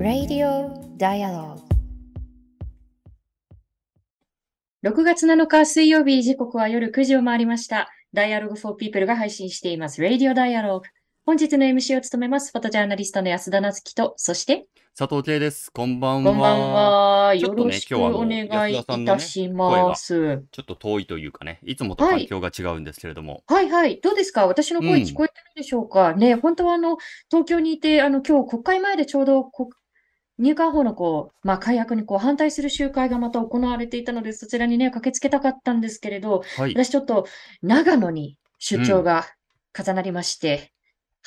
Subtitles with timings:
[0.00, 1.62] Radio Dialogue
[4.82, 7.88] 6月7日水曜日時刻は夜9時を回りました。
[8.12, 10.80] Dialogue for People が配信しています Radio Dialogue。
[11.24, 14.66] 本日の MC を務めます、フォトジャーナリストの安田なつきと、そして、
[14.98, 15.70] 佐藤圭です。
[15.70, 16.32] こんばんは。
[16.32, 17.34] こんばんは。
[17.36, 20.42] よろしくお願いいたします。
[20.50, 23.44] ちょっと遠いというかね、いつもと環境が違うんですけれども。
[23.46, 24.00] はい、はい、はい。
[24.02, 24.48] どうですか？
[24.48, 26.96] 私の声聞こえてるでしょうか、うん、ね、本当はあの、
[27.30, 29.48] 東京にいて、あの、今日国会前でちょうど
[30.38, 37.26] 入管法のこう、まあ、解約にこう反対する集会がまた行われていたので、そちらにね、駆けつけたかったんですけれど、はい、私ちょっと
[37.62, 39.24] 長野に出張が
[39.72, 40.72] 重なりまして、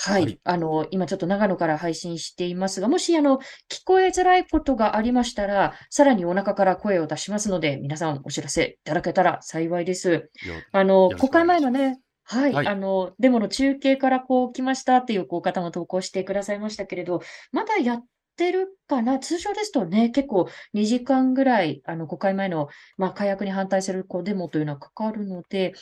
[0.08, 10.30] うん、はい、はい、あの、今ちょっと長野から配信していますが、もしあの、聞こえづらいことがありましたら、さらにお腹から声を出しますので、皆さんお知らせいただけたら幸いです。
[10.72, 17.22] あの、国会前のね、はい、はい、あの、デモの中継からこう来ましたっていうこう方も投稿してくださいましたけれど、
[17.52, 19.20] まだやってるかな？
[19.20, 25.74] 通常ですとね、結構2時間ぐらい、あの、国会前の、まあ、火薬に反対するこうデモというのはかかるので、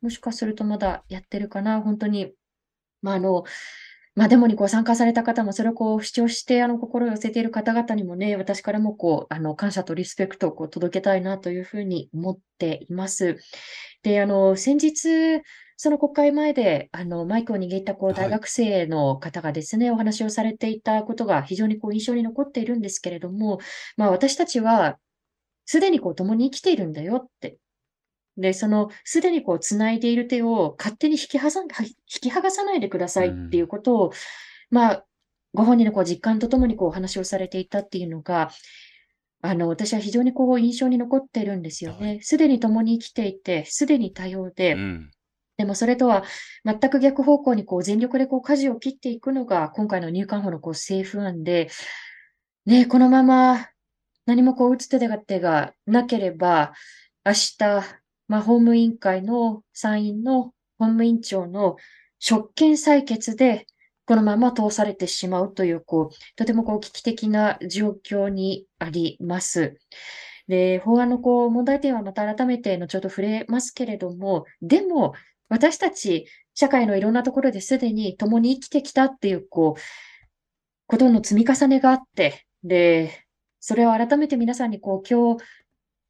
[0.00, 2.32] もしかするとまだやってるかな、本当に。
[3.02, 3.44] まあ、あの、
[4.14, 13.38] まあ、デモにこう参加された方も、それをこう主張して、あの、心を寄せている方々にもね、私からもこう、あの、感謝とリスペクトをこう届けたいなというふうに思っています。
[14.02, 15.42] で、あの、先日、
[15.76, 23.60] その国会前で、あの、マイクを握ったこう大学生の方がですね、お話をされていたことが非常にこう印象に残っているんですけれども、
[23.96, 24.98] まあ私たちは
[25.66, 27.58] すでにこう共に生きているんだよって。
[28.38, 34.12] で、そのすでにこう繋いでいる手を勝手に引きはさ引き剥がさないでくださいっていうことを、
[34.70, 35.04] まあ、
[35.54, 38.50] ご本人のこう実感とともにこうお話をされていたっていうのが、
[39.40, 42.20] あの、私は非常にこう印象に残っているんですよね。
[42.22, 45.10] すでに共に生きていて、すでに多様で、うん。
[45.56, 46.22] でもそれとは
[46.64, 51.68] 全く逆方向にこう全力でこう舵を切っていくのが今回の入管法のこう政府案で、
[52.64, 53.66] ね、このまま
[54.24, 56.74] 何もこう打つ手手がなければ、
[57.24, 57.82] 明日、
[58.28, 61.76] まあ、法務委員会の参院の法務委員長の
[62.18, 63.66] 職権採決で、
[64.06, 69.76] このまま通されてしまうという、こう、とてもこう危機的な状況にあります。
[70.46, 75.14] で、法案のこう問題点はまた改めて後ほど触れますけれども、でも、
[75.48, 79.80] 私たち、社会のいろんなところですでに共に生きてきたっていう、こう、
[80.86, 83.26] ことの積み重ねがあって、で、
[83.60, 85.44] それを改めて皆さんにこう、今日、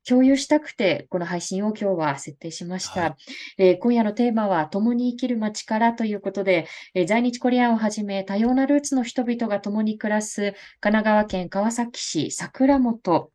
[0.07, 3.01] 共有したくて、この配信を今日は設定しました。
[3.01, 3.15] はい、
[3.59, 13.31] えー、今夜のテーマは、共に生きる街からということで、えー、在日コリアンをはじめ、多様なルーツの人々が共に暮らす、神奈川県川崎市桜本。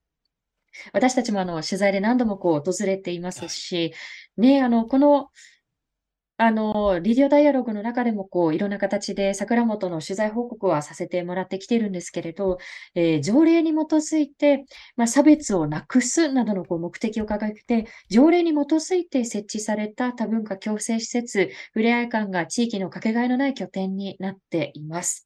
[0.91, 3.93] 私たちもあの、取材で何度もこう、訪れていますし、
[4.37, 5.29] ね、あの、この、
[6.45, 12.57] あの、リディオダイアログの中でも、こう、いろんな形で桜本の取材報告はさせてもらってきているんですけれど、
[12.95, 14.65] えー、条例に基づいて、
[14.97, 25.25] まあ、差別をなくすなどのこう目的を掲げて、条例に基づいて設置された多文化共生施設、ふれあい館が地域のかけがえのない拠点になっています。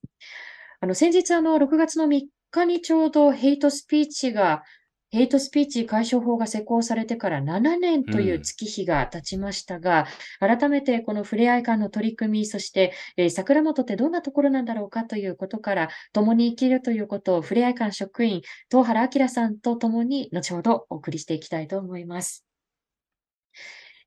[0.81, 4.61] あの、先日、あの、6月の3日にちょうどヘイトスピーチが
[5.09, 10.05] ヘイトスピーチ解消法が施行されてから7年という月日が経ちましたが、
[10.41, 22.46] うん、改めてこのふれあい館の取り組み、そして、えー、桜本ってどんなところなんだろうかということから、共に生きるということをふれあい館職員、東原明さんと共に後ほどお送りしていきたいと思います。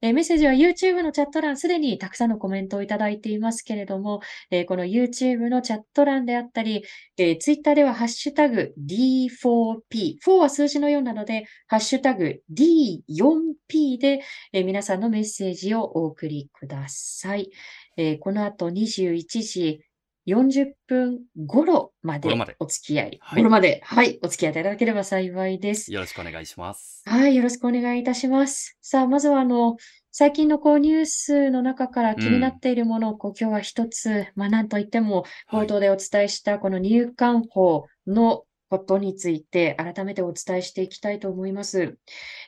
[0.03, 6.85] えメッセージは YouTube のチャット欄、すでにたくさんのコメントをいただいていますけれども、えこの YouTube のチャット欄であったり、
[7.19, 14.23] え Twitter ではハッシュタグ D4P、4は数字のようなので、ハッシュタグ D4P で、
[14.53, 17.51] え皆さんのメッセージをお送りください。
[17.97, 19.81] えこの後21時
[20.31, 22.29] 40分頃まで
[22.61, 25.93] お付き合い、はい、頃まで、はい、お付き合いいただければ幸いです。
[25.93, 27.03] よろしくお願いします。
[27.07, 28.79] はい、よろしくお願いいたします。
[28.81, 29.77] さあ、まずはあの、
[30.13, 41.99] 最近のこうニュースの中から気になっているものをこう、今日は一つ、まあなんといっても冒頭でお伝えしたこの入管法のことについて改めてお伝えしていきたいと思います。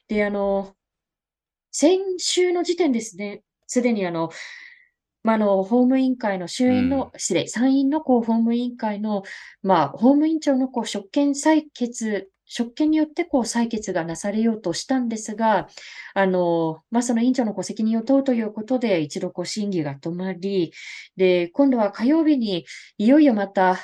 [0.08, 0.74] で、あの、
[1.70, 4.30] 先週の時点ですね、すでにあの、
[5.22, 9.22] まあ、あの、法務委員会の衆院の、うん、失礼、参院のこう法務委員会の、
[9.62, 15.68] まあ、法務委員長のこう職権採決、職権によってこう採決がなされようとしたんですが、
[16.14, 20.72] あの、まあ、その委員長のご責任を問うということで、一度こう審議が止まり、
[21.16, 22.66] で、今度は火曜日に
[22.98, 23.78] いよいよまた、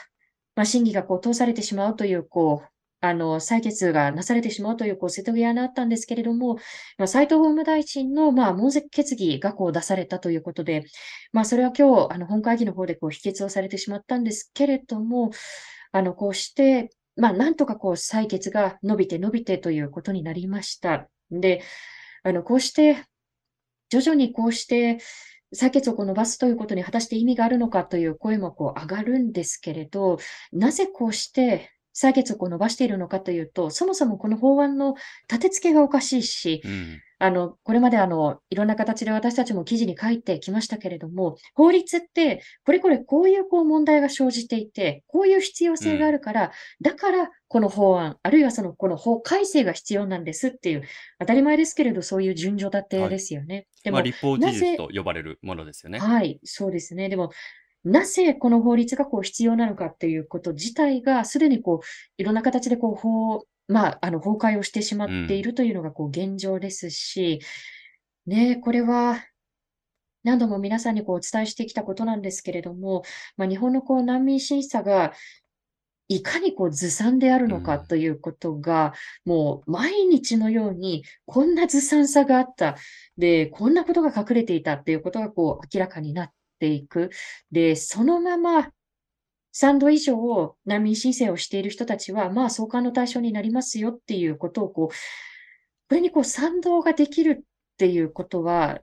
[0.57, 6.57] まあ、審議がこう通されてしまうという、こう、あの、採決がなされてしまうという、こう、瀬戸際にあったんですけれども、
[6.97, 10.85] まあ、斉藤法務大臣の、まあ、問責決議がこう出されたということで、
[11.33, 15.31] まあ、それは今日、あの、本会議の方でこう、否決をされてしまったんですけれども、
[15.93, 21.09] あの、こうして、まあ、なんとかこう、採決が伸びて伸びてということになりました。
[21.31, 21.63] で、
[22.25, 23.05] あの、こうして、
[23.91, 24.99] 徐々にこうして、
[25.55, 30.19] 採決を伸ばすということに果たして意味があるのかという声もこう上がるんですけれど、
[30.53, 34.95] なぜこうして採決を伸ばしているのかというと、そもそもこの法案の
[35.29, 46.51] 立て付けがおかしいし、うん、あの、これまであの、いろんな形で私たちも記事に書いてきましたけれども、法律って、これこれこういうこう問題が生じていて、こういう必要性があるから、うん、
[46.83, 50.83] だからこの法案、あるいはその、この法改正が必要なんですっていう、
[51.19, 53.55] 当たり前ですけれど、そういう順序立てですよね。
[53.55, 55.99] はい、でも、まあ、立法事実と呼ばれるものですよね。
[55.99, 57.09] はい、そうですね。
[57.09, 57.31] でも、
[57.85, 61.87] なぜこの法律がこう必要なのかっていうこと自体が、すでにこう、
[62.19, 67.41] いろんな形でこう法、まあ、あの、崩壊をしてしまっているというのがこう現状ですし、
[68.27, 69.25] ね、これは、
[70.25, 73.03] 何度も皆さんにこうお伝えしてきたことなんですけれども、
[73.37, 75.13] まあ、日本のこう難民審査が
[76.09, 78.95] いかにこうずさんであるのかということが、
[79.25, 82.77] もう毎日のようにこんなずさんさがあった。
[83.19, 87.11] で、こんなことが隠れていたっていうことがこう明らかになっていく。
[87.51, 88.71] で、そのまま
[89.55, 94.95] 3度以上難民申請をしている人たちは、まあ送還の対象になりますよっていうことをこう、
[95.89, 97.45] これにこう賛同ができるっ
[97.79, 98.81] ていうことは、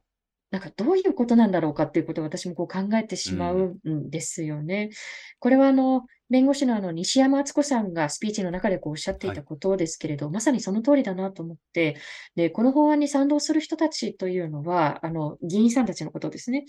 [0.51, 4.89] なんかどういうことなんだろうかっていうことを私もこう考えてしまうんですよね。
[4.89, 4.95] うん、
[5.39, 11.97] これはあの、弁護士のあの西山敦子さんがスピーチの中でこうおっしゃっていたことですけれど、はい、まさにその通りだなと思って、
[12.35, 16.65] で、この法案に賛同する人たちというのは、あの、議員さんたちのことですね。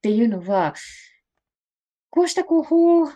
[0.00, 0.74] っていうのは、
[2.08, 3.06] こうしたこう法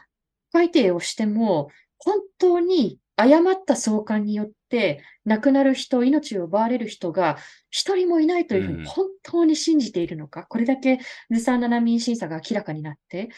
[0.53, 7.39] 改定をしても、本当に誤った送還によって亡くなる人、命を奪われる人が
[7.71, 10.99] 一人もいないというふうに本当に信じているのか、うん、これだけ
[11.31, 13.31] ずさんな難民審査が明らかになって、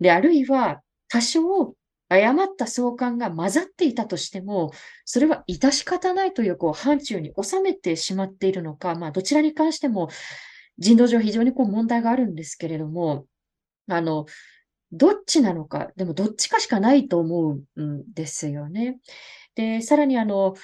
[0.00, 1.76] で、あるいは多少
[2.08, 4.72] 誤った送還が混ざっていたとしても、
[5.04, 10.10] それは致し方ないというこう範疇に収めてしまっているのか、まあ、どちらに関しても
[10.82, 13.26] 人道上非常にこう問題があるんですけれども、
[13.88, 14.26] あの、
[14.90, 18.98] どっちなのか、でもどっちかしかないと思うんですよね。
[19.54, 20.54] で、さらにあの、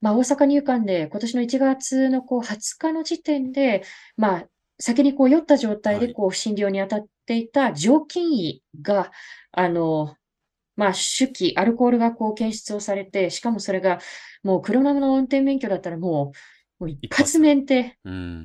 [0.00, 3.82] まあ、大阪入管で今年の1月のこう20日の時点で、
[4.16, 4.46] まあ、
[4.78, 9.10] 先にこう酔った状態でこう診療に当たっていた常勤医が、
[9.52, 10.16] あの、
[10.74, 13.98] まあ、手記、アルコールがこう検出をされて、しかもそれが
[14.42, 17.38] もう車の運転免許だったらもう、もう一発。
[17.38, 17.96] 免停、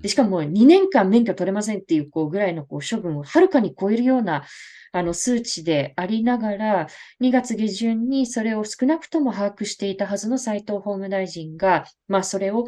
[0.01, 4.45] で、しかももう2年間免許取れませんっていうこうぐらいのこう処分をはるかに超えるような
[4.93, 6.87] あの数値でありながら、
[7.21, 12.67] 2月下旬にそれを少なくとも把握していたはずの斉藤法務大臣が、まあそれを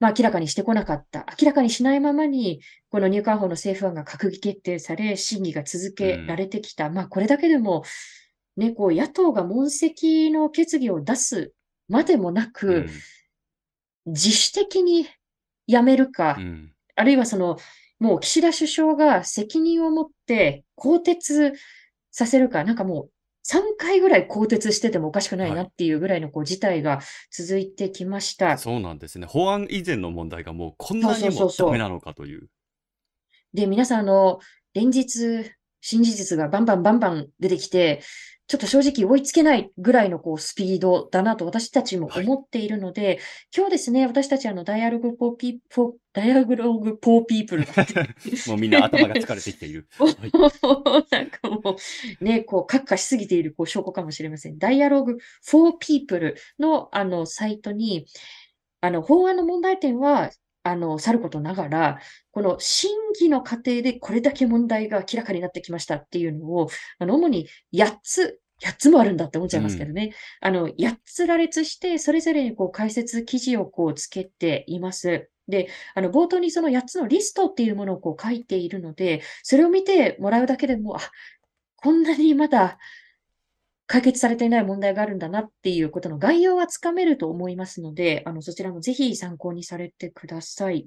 [0.00, 1.26] まあ、明らかにしてこなかった。
[1.40, 6.86] 明らかにしないままに、この入管法の政府案が閣議決定され、審議が続けられてきた。
[6.88, 7.84] うん、まあ、これだけでも、
[8.56, 11.52] ね、こう、野党が問責の決議を出す
[11.86, 12.90] までもなく、うん、
[14.06, 15.06] 自主的に
[15.66, 17.58] やめるか、うん、あるいはその、
[17.98, 21.52] もう岸田首相が責任を持って更迭
[22.10, 23.10] させるか、なんかもう
[23.46, 28.58] 3回ぐらい更迭しててもおかしくないなっていうぐらいのこう事態が続いてきました。
[28.58, 29.26] そうなんですね。
[29.26, 32.48] 法案以前の問題がもうこんなにもダメなのかという。
[33.52, 34.38] で、皆さん、あの、
[34.74, 38.02] 連日、新事実がバンバンバンバン出てきて、
[38.50, 43.18] ちょっと正直追いつけないぐらいのこうスピードだなと私たちも思っているので、はい、
[43.56, 47.62] 今日ですね、私たちあのダイアログポーピー、ポダイアログポーピープル
[48.48, 49.86] もうみんな頭が疲れてきている。
[49.98, 50.12] はい、
[51.12, 51.76] なんかも
[52.20, 54.58] うね、こう、閣下しすぎているこう証拠かもしれません。
[54.58, 58.06] ダイアログフォーピープルのあのサイトに、
[58.80, 61.98] あの法案の問題点はあの、さることながら、
[62.32, 70.12] この審議の過程でこれだけ問題が明らかになってきましたっていうのを、あの、主に8つ、8つもあるんだって思っちゃいますけどね。
[70.42, 75.30] うん、あの、8つ羅列して、それぞれにこう解説記事をこうつけています。
[75.48, 81.00] で、あの、冒頭にその8つのリストっていうものをこう書いているので、それを見てもらうだけでも、あ、
[81.76, 82.78] こんなにまだ
[83.90, 90.86] 解決されていない問題があるんだなっていうことの概要はつかめると思いますので、あの、そちらもぜひ参考にされてください。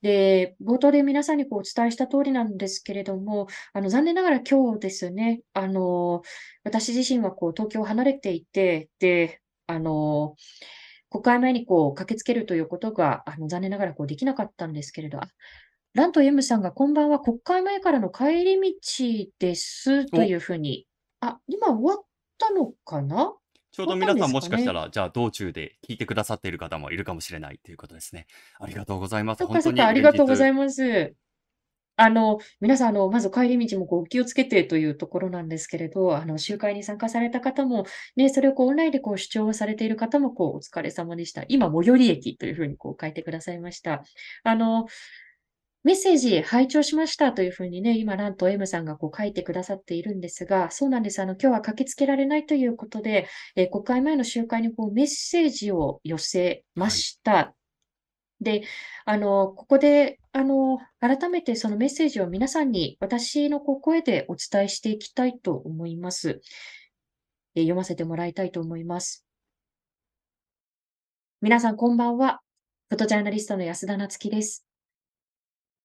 [0.00, 6.22] で、冒頭で皆さんにこうお伝えした通りなんですけれども、あの、残念ながら今日ですね、あの、
[6.64, 10.34] 私自身はこう東京を離れていて、で、あの、
[11.10, 15.20] 国会前にこう駆けつけるということが、あの、残念ながらこうできなかったんですけれど、
[15.94, 20.88] ラント M さんがこんばんは国会前からの帰り道ですというふうに
[21.22, 22.04] あ、今終わっ
[22.36, 23.32] たのかな？
[23.70, 28.26] ちょうど皆さんもしかしたら、じゃあ道中で聞いてくださっている方もいるかもしれないということですね。
[28.60, 29.38] ありがとうございます。
[29.38, 30.50] そっかそっか、あ本当に連りがとうござ日。
[30.50, 31.14] います。
[31.94, 37.84] あの、皆さん、あの、まず帰り道もこうお気をつけてというところなんですけれど、あの、集会に参加された方も、
[38.16, 41.44] ね、それをこうオンラインでこう主張をされている方も、こう、お疲れ様でした。
[41.48, 44.02] 今、最寄り駅というふうにこう書いてくださいました。
[44.42, 44.86] あの、
[45.84, 51.20] メッセージ拝聴しましたというふうにね、今なんと M さんがこう書いてくださっているんですが、そうなんです。
[51.20, 57.54] あの、今日は駆けつけられないということで、えー国会前の集会にこうメッセージを寄せました。
[58.40, 58.62] で、
[59.04, 66.40] あの、ここで、あの、改めてそのメッセージを皆さんに私のこう声でお伝えしていきたいと思います。
[67.56, 69.26] えー読ませてもらいたいと思います。
[71.40, 72.40] 皆さんこんばんは。
[72.88, 74.71] フォトジャーナリストの安田なつきです。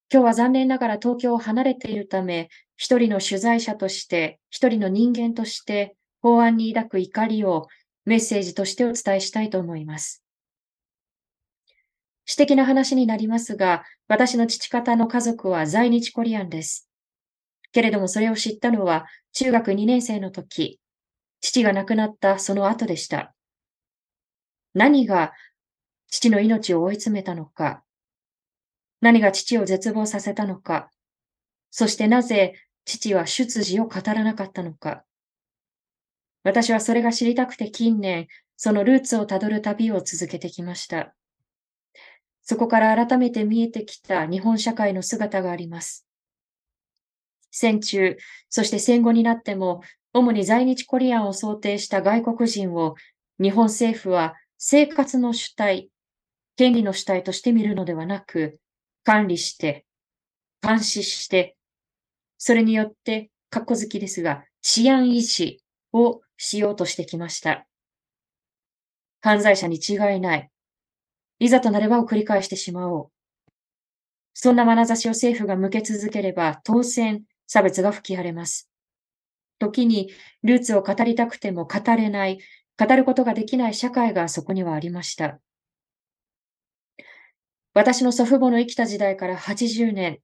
[0.10, 7.68] 今日は残念ながら東京を離れているため、一人の取材者として、一人の人間として、法案に抱く怒りを
[8.06, 10.24] メッセージとしてお伝えしたいと思います。
[12.26, 16.90] 私的な話になりますが、私の父方の家族は在日コリアンです。
[17.74, 20.80] けれどもそれを知ったのは中学2年生の時、
[21.42, 23.34] 父が亡くなったその後でした。
[24.74, 25.34] 何が
[26.10, 27.84] 父の命を追い詰めたのか、
[29.02, 30.90] 何が父を絶望させたのか、
[31.70, 35.04] そしてなぜ父は出自を語らなかったのか。
[36.44, 41.14] 私はそれが知りたくて近年、そのルーツをたどる旅を続けてきました。
[42.42, 46.08] そこから改めて見えてきた日本社会の姿があります。
[47.52, 48.18] 戦中、
[48.50, 49.82] そして戦後になっても、
[50.14, 52.96] 主に在日コリアンを想定した外国人を
[53.40, 55.90] 日本政府は生活の主体、
[56.56, 58.60] 権利の主体として見るのではなく、
[59.08, 59.86] 管理して、
[60.62, 61.56] 監視して、
[62.38, 67.66] それによって、かっこ好きですが、治安維持をしようとしてきました。
[69.22, 70.52] 犯罪者に違いない。
[71.40, 73.12] いざとなればを繰り返してしまおう。
[74.34, 78.70] そんな眼差しを政府が向け続ければ、当然、差別が吹き荒れます。
[79.58, 80.12] 時に、
[80.44, 82.40] ルーツを語りたくても語れない、
[82.78, 85.40] 語ることができない社会がそこにはありました。
[87.78, 90.18] 私の祖父母の生きた時代から80年、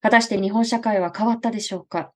[0.00, 2.12] 果たして日本社会は変わったでしょうか？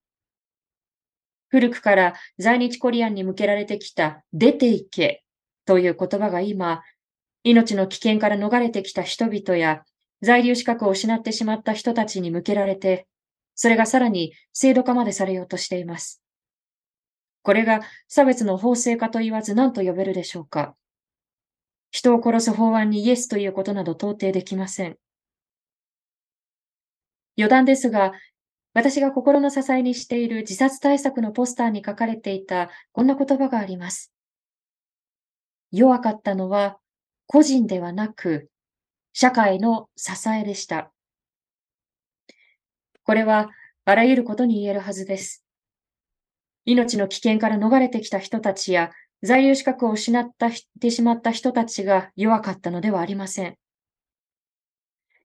[1.49, 5.25] 古くから在日コリアンに向けられてきた出て行け
[5.67, 6.81] という言葉が今、
[7.45, 9.83] 命の危険から逃れてきた人々や
[10.23, 13.07] 在留資格を失ってしまった人たちに向けられて、
[13.55, 16.23] それがさらに制度化までされようとしています。
[17.43, 20.77] これが差別の法制化と言わず何と呼べるでしょうか？
[21.91, 24.97] 人を殺す法案にイエスということなど到底できません。
[27.37, 28.13] 余談ですが、
[28.73, 34.13] 私が心の支えにしている自殺対策のポスターに書かれていたこんな言葉があります。
[35.73, 36.79] 弱かったのは
[37.27, 38.49] 個人ではなく
[39.13, 40.93] 社会の支えでした。
[43.03, 43.51] これは
[43.85, 45.45] あらゆることに言えるはずです。
[46.65, 48.91] 命の危険から逃れてきた人たちや
[49.23, 50.29] 在留資格を失っ
[50.81, 53.57] てしまった人たちが弱かったのではありません。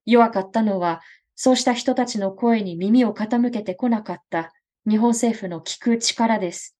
[0.04, 1.02] 弱かったのは、
[1.34, 4.52] そうした人たちの声に耳を傾けてこなかった
[4.88, 6.76] 日本政府の聞く力です。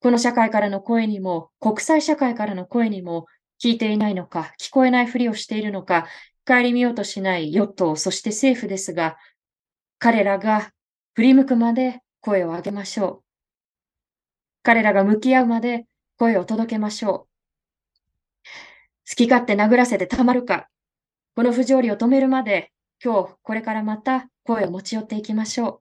[0.00, 3.26] この社会からの声にも、国際社会からの声にも、
[3.62, 6.06] 聞いていないのか、聞こえないふりをしているのか、
[6.46, 9.16] 顧みようとしない与党、そして政府ですが、
[9.98, 10.70] 彼らが
[11.14, 13.25] 振り向くまで声を上げましょう。
[14.66, 15.86] 彼らが向き合うまで
[16.18, 18.48] 声を届けましょう。
[19.08, 20.68] 好き勝手殴らせてたまるか。
[21.36, 25.80] この不条理を止めるまで、今日これからまた声を持ち寄っていきましょう。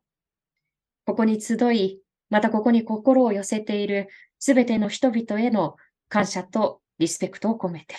[1.07, 1.99] ここに集い、
[2.29, 5.77] またここに心を寄せているすべての人々への
[6.07, 7.95] 感謝とリスペクトを込めて。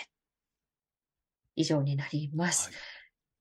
[1.57, 2.71] 以上になります。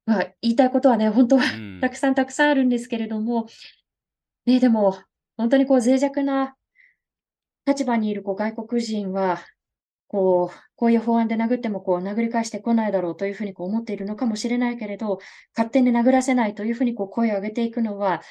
[0.08, 3.46] まあ、言いたいことはね、本当はうんたくさんたくさんあるんですけれども、
[4.48, 4.98] ね、でも、
[5.38, 6.56] 本当にこう脆弱な
[7.66, 9.40] 立場にいるこう外国人は、
[10.08, 15.20] こう、こういう法案で殴ってもこう殴り返してこないだろうというふうにこう思っているのかもしれないけれど、
[15.56, 18.22] 勝手に殴らせないというふうにこう声を上げていくのは、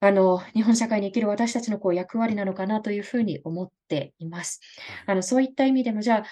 [0.00, 4.60] あの、日本社会に生きる私たちのこう役割なのかなというふうに思っています。
[5.06, 6.24] あの、そういった意味でも、じゃあ、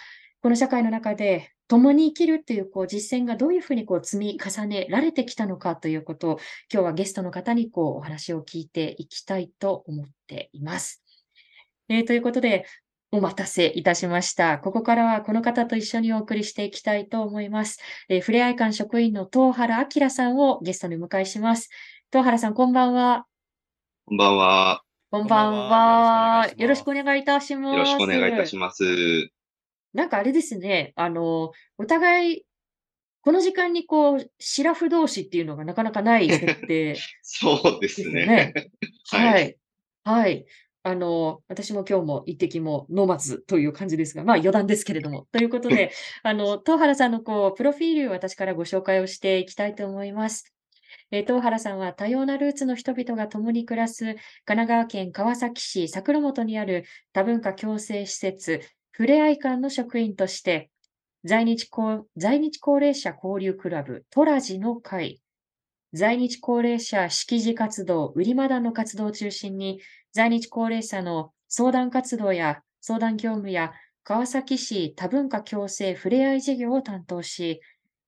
[0.42, 6.38] この社会の中で共に生きるっていうこう実践がどういうふうにこう積み重ねられてきたのかということを、
[6.72, 11.04] 今日はゲストの方にこうお話を聞いていきたいと思っています。
[11.90, 12.66] えーということで、
[13.10, 14.58] お待たせいたしました。
[14.58, 17.80] ここからはこの方と一緒にお送りしていきたいと思います。
[18.08, 21.68] えー、ふれあい館職員の東原明さんをゲストにお迎えします。
[22.12, 23.26] 東原さん、こんばんは。
[24.06, 24.82] こんばんは。
[25.10, 25.68] こんばんは。
[26.42, 26.50] は。
[26.56, 27.10] よろしくお願いします。
[27.10, 28.84] 願いいたしよろしくお願いいたします。
[28.84, 29.30] ます。
[29.92, 32.42] なんかあれですね、あの、お互い、
[33.22, 38.26] この時間にこう、シラフ同士っていうのがなかなかない設定 そうでですよね。
[38.26, 38.54] ね。
[39.10, 39.18] は。
[39.18, 39.54] はいい。
[40.04, 40.46] はい。
[40.82, 45.26] あの、私も今日も一滴も飲まずという感じですが、まあ余談ですけれども。
[45.32, 50.54] ということで、 あの、東原さんのこう、プロフィールを私からご紹介をしていきたいと思います。
[51.10, 58.60] えー東原さんは多様なルーツの人々が共に暮らす神奈川県川崎市桜本にある多文化共生施設、
[58.90, 60.70] ふれあい館の職員として、
[61.24, 65.20] 在日高在日高齢者交流クラブ、トラジの会、
[65.92, 69.80] 在日高齢者識字活動、売りマダンの活動を中心に、
[70.12, 73.72] 在日高齢者の相談活動や相談業務や
[74.04, 77.60] 川崎市多文化共生ふれあい事業を担当し、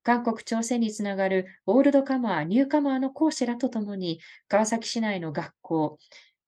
[0.04, 5.98] 韓国朝鮮につながるオールドカマー、ニューカマーの講師らとともに、川崎市内の学校、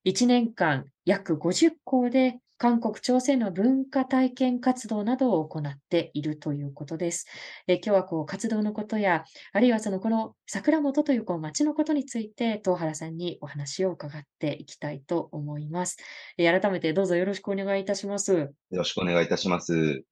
[0.05, 7.27] 1年間約50校で韓国、朝鮮の文化体験活動などを行っているということです。
[7.67, 15.97] え今日はこう活動のことや、あるいはそのこの桜本というこう町のことについて、東原さんにお話を伺っていきたいと思います。
[16.39, 18.55] え改めてどうぞよろしくお願いいたします。
[18.71, 20.05] よろしくお願いいたします。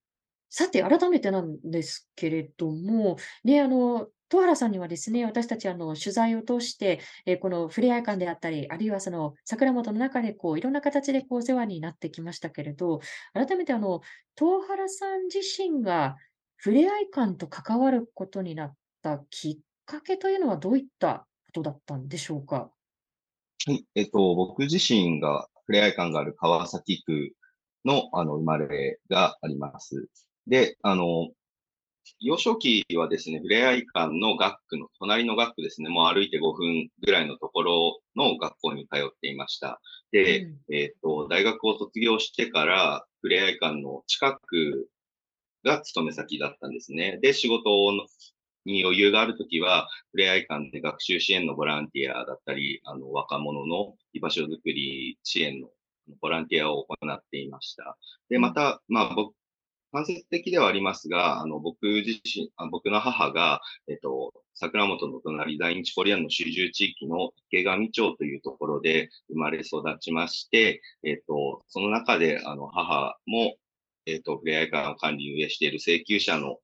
[0.50, 13.00] さて、改めてなんですけれども、ね、あの、東原さんにはですね、私たちあの取材を通して、えこのふれあい館であったり、あるいはその桜本の中でこういろんな形でこうお世話になってきましたけれど、
[13.34, 14.00] 改めてあの、
[14.34, 16.16] 東原さん自身が
[16.56, 22.70] ふれあい館と関わることになったきっかけというのはどういったことだったんでしょうか？
[23.66, 23.84] はい。
[23.94, 27.32] えっと、僕自身がふれあい館がある川崎区
[27.84, 30.08] の、あの、生まれがあります。
[30.46, 31.28] で、あの、
[32.20, 39.80] 幼少期はですね、ふれあい館の学区の、隣の学区ですね、もう歩いて5分ぐらいのところの学校に通っていました。
[40.12, 44.88] で、うんえっと、大学を卒業してから、ふれあい館の近く
[45.64, 47.18] が勤め先だったんですね。
[47.22, 48.06] で、仕事の
[48.64, 55.68] に余裕があるときは、ふれあい館で学習支援のボランティアだったり、あの、若者の居場所づくり支援の
[56.20, 57.96] ボランティアを行っていました。
[58.28, 59.34] で、また、まあ、僕、
[59.92, 73.56] 間接的ではありますが、あの、僕自身、あ僕の母が、えっと、桜本の隣、在日コリアンの集中地域の池上町というところで生まれ育ちまして、えっと、その中で、あの、母も、
[74.06, 76.58] えっと、ふれあい館を管理運営している請求者の、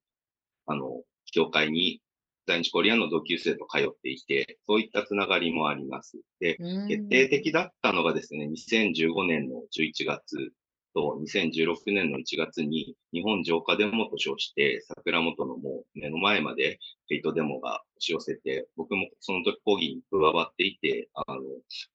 [0.66, 2.00] あの、協会に、
[2.46, 6.18] 在日コリアンの同級生と通っていて、そういったつながりもあります。
[6.40, 10.52] で、うん決定的だったのがですね、2015年の11月
[10.98, 21.40] と2016年の1月に日本浄化デモと称して桜本のもう目の前までヘイトデモが押し寄せて、僕もその時抗議に加わっていて、あの、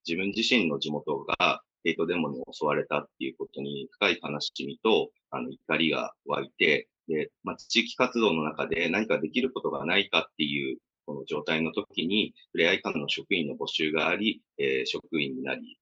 [0.07, 15.77] 自分自身の地元がヘイトデモに襲われたっていうことに深い悲しみと、あの、怒りが湧いて、で、まあ、地域活動の中で何かできることがないかっていうこの状態の時に、ふれあい館の職員の募集があり、えー職員になり、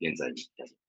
[0.00, 0.85] 現在に至ります。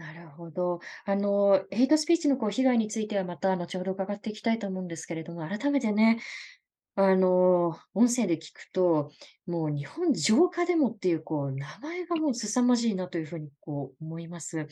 [0.00, 0.80] なるほど。
[1.04, 6.20] あの、ヘイトスピーチのこう被害についてはまた後ほど伺っていきたいと思うんですけれども、改めてね、
[6.96, 9.10] あの、音声で聞くと、
[9.46, 14.68] もう日本浄化デモっていうこう名前がもう凄まじいなというふうにこう思います。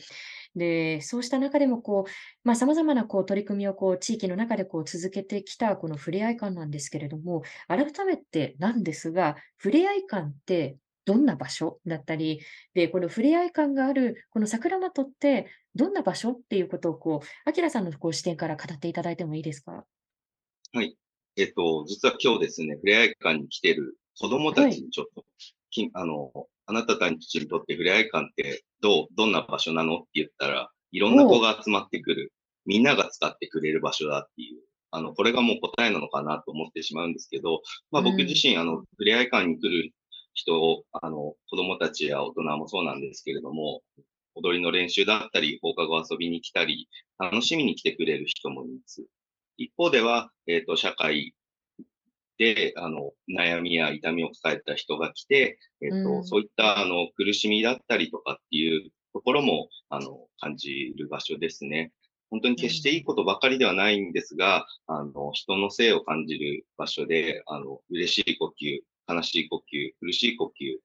[0.55, 2.11] で、そうした中でもこう、
[2.47, 12.41] まあ、様々なこう取り組みをこう地域の中でこう続けてきたこのふれあい館なんですけれども、改めてなんですが、ふれあい館ってどんな場所だったり、
[12.73, 19.85] で、このふれあい館があるこの桜本ってどんな場所っていうことをこう、あきらさんのこう視点から語っていただいてもいいですか？
[20.73, 20.95] はい。
[21.35, 25.23] えっと、実は今日ですね、ふれあい館に来てる子供たちにちょっと、
[25.71, 26.31] きあの、
[26.65, 32.33] あなたたちにとってふれあい館ってどう、どんな場所なのって言ったら、いろんな子が集まってくる、
[32.65, 39.91] みんなが使ってくれる場所だっていう、あの、これがもう答えなのかなと思ってしまうんですけど、まあ僕自身、あの、ふれあい館に来る
[40.39, 43.81] 人を、あの、子供たちや大人もそうなんですけれども、
[44.35, 49.05] 踊りの練習だったり、放課後遊びに来たり、楽しみに来てくれる人もいます。
[49.57, 51.35] 一方では、えっ、と、社会
[52.37, 61.91] で、あの、悩みや痛みを抱えた人が来て、えっ、と、うんそういった、あの、苦しみだったりとかっていうところも、あの、感じる場所ですね。
[62.29, 70.77] 本当に決していいことばかりではないんですが、あの、人の性を感じる場所で、あの、嬉しい呼吸、悲しい呼吸、苦しい呼吸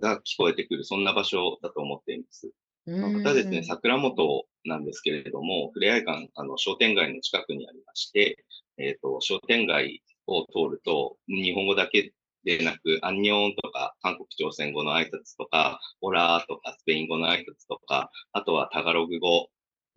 [0.00, 2.50] が聞こえてくる、そんな場所だと思っています。
[2.86, 8.44] またですね、桜本なんですけれども、ふれあい館、あの、商店街の近くにありまして、
[8.78, 12.12] えっ、と、商店街を通ると、日本語だけ
[12.44, 19.48] でなく、アンニョンとか、韓国朝鮮語の挨拶とか、オラーとか、スペイン語の挨拶とか、あとはタガログ語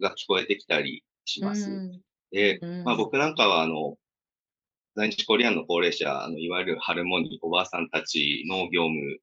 [0.02, 1.70] が聞こえてきたりします。
[2.32, 3.98] で、まあ僕なんかはあの、
[5.00, 9.20] 在日コリアンの高齢者、あのいわゆるハルモニー、おばあさんたちの業務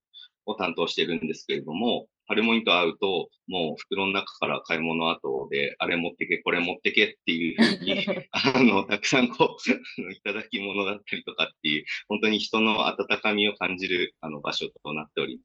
[0.46, 15.38] を担当してるんですけれども、ハルモニーと会うと、もう袋の中から買い物後で、あれ持ってけ、これ持ってけっていうふうに、 あの、たくさんこう、いただき物だったりとかっていう、本当に人の温かみを感じるあの場所となっており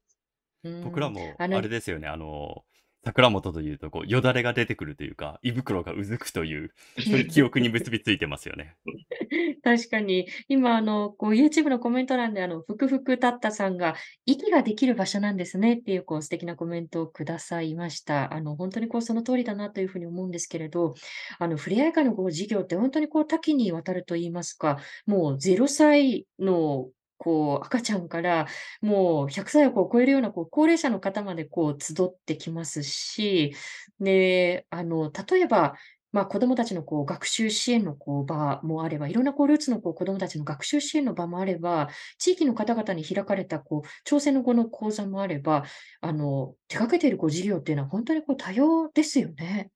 [0.64, 0.82] ます。
[0.82, 2.64] 僕らも、あれですよね、あの、
[3.04, 8.76] 桜本というと、こう、よだれが出てくるというか、胃袋がうずくという、そういう記憶に結びついてますよね。
[9.64, 18.32] 確かに、今、あの、こう、YouTube のコメント欄で、あの、ふくふくたったさんが、息ができる場所なんですねっていう、こう、素敵なコメントをくださいました。
[18.32, 20.94] あの、本当にこう、その通りだなというふうに思うんですけれど、
[21.40, 26.88] あの、ふれあい会のこう事業って本当にこう、多岐にわたると言いますか、もう0歳の
[27.22, 28.48] こう、赤ちゃんから、
[28.80, 33.54] もう100歳を超えるような、こう、高齢者の方までこう、集ってきますし、
[34.00, 35.74] で、あの、例えば、
[36.10, 45.64] まあ、子供たちのこう学習支援のこう場もあれば、いろんなこうルーツのこう子供たちの学習支援の場もあれば、地域の方々に開かれたこう朝鮮の語の講座もあれば、
[46.02, 49.70] あの、手掛けているこう事業っていうのは本当にこう多様ですよね。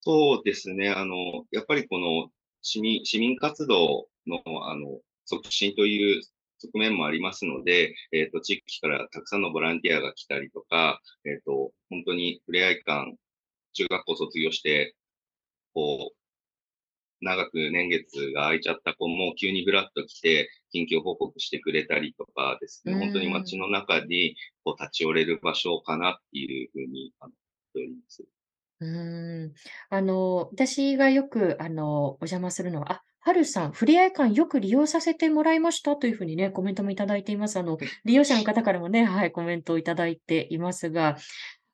[0.00, 0.90] そうですね。
[0.90, 1.16] あの、
[1.50, 2.30] やっぱりこの
[2.62, 6.22] 市民市民活動の、あの、促進という
[6.58, 13.16] 側面もありますので、えっ、ー、と、地域からたくさんのボランティアが来たりとか、えっ、ー、と、本当にふれあい館、
[13.74, 14.94] 中学校卒業して、
[15.74, 16.16] こう、
[17.20, 27.32] 長く年月が空いちゃった子も急にふらっと来て、近況報告してくれたりとかですね、本当に街の中にこう立ち寄れる場所かなっていうふうに思っ
[27.74, 28.24] ております。
[28.80, 29.54] うん。
[29.88, 37.58] あの、私がよく、あの、お邪魔するのは、あ、はるさん、ふれあい館よく利用させてもらいましたというふうにね、コメントもいただいています。
[37.58, 41.16] あの、利用者の方からもね、はい、コメントをいただいていますが、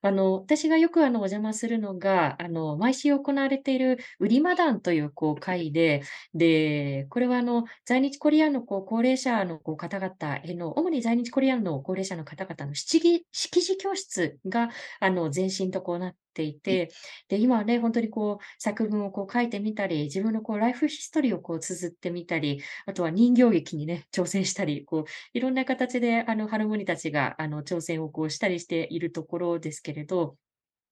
[0.00, 16.90] あの、私がよくあの、お邪魔するのが、あの、毎週行われている売りマ団というこう会で、で、これはあの、在日コリアンのこう高齢者のこう方々への、主に在日コリアンの高齢者の方々の識字識字教室が、あの、前身とこうなっていて、
[17.28, 30.36] で、今はね、本当にこう、作文をこう書いてみたり、自分のこう、ライフヒストリーをこう、綴ってみたり、あとは人形劇にね、挑戦したり、こう、いろんな形で、あの、ハルモニたちが、あの、挑戦をこうしたりしているところですけれど、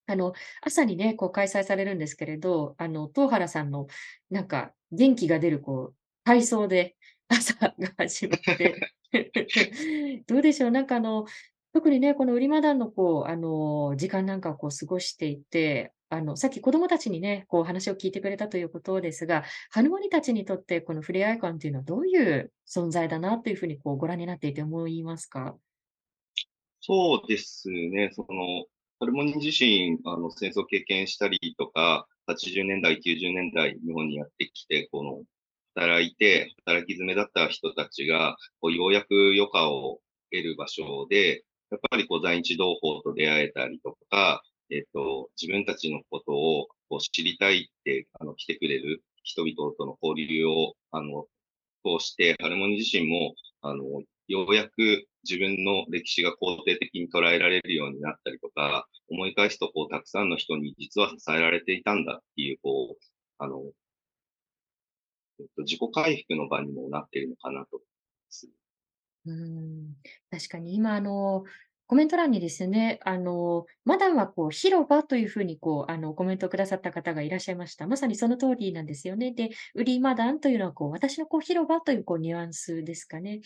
[0.06, 3.86] あの、朝にね、こう開催されるんですけれど、あの、東原さんの
[4.30, 6.96] なんか元気が出るこう、体操で
[7.28, 8.74] 朝が始まって
[10.26, 11.26] どうでしょう、なんかあの、
[11.72, 25.56] 特にね、この売りマダンのこう、あの、時間なんかをこう過ごしていて、あの、さっき子供たちにね、こう話を聞いてくれたということですが、ハヌモニたちにとってこの触れ合い感というのはどういう存在だなというふうにこうご覧になっていて思いますか？
[26.80, 28.10] そうですね。
[28.12, 28.64] その、
[29.00, 35.24] ハルモニ自身、あの、戦争経験したりとか、80年代、90年代、日本にやってきて、この、
[35.74, 40.00] 働いて、働き詰めだった人たちが、こうようやく余暇を
[40.32, 51.26] 得る場所で、やっぱりこう在日同胞と出会えたりとか、えっ、と、自分たちのことをこう知りたいって、あの、来てくれる人々との交流を、あの、
[51.84, 53.84] 通して、ハルモニー自身も、あの、
[54.28, 63.04] ようやく自分の歴史が肯定的に捉えられるようになったりとか、思い返すと、こう、たくさんの人に実は支えられていたんだっていう、こう、
[63.38, 63.72] あの、
[65.40, 67.80] えっと、自己回復の場にもなっているのかなと。
[69.26, 69.94] うん、
[70.30, 71.44] 確かに今、あの、
[71.86, 77.88] コメント欄にですね、あの、マダンはこう広場というふうにこう、あの、コメントをくださった方がいらっしゃいました。
[77.88, 79.32] まさにその通りなんですよね。
[79.32, 83.40] で、売りマダンというのはこう、私のこう広場というこうニュアンスですかね。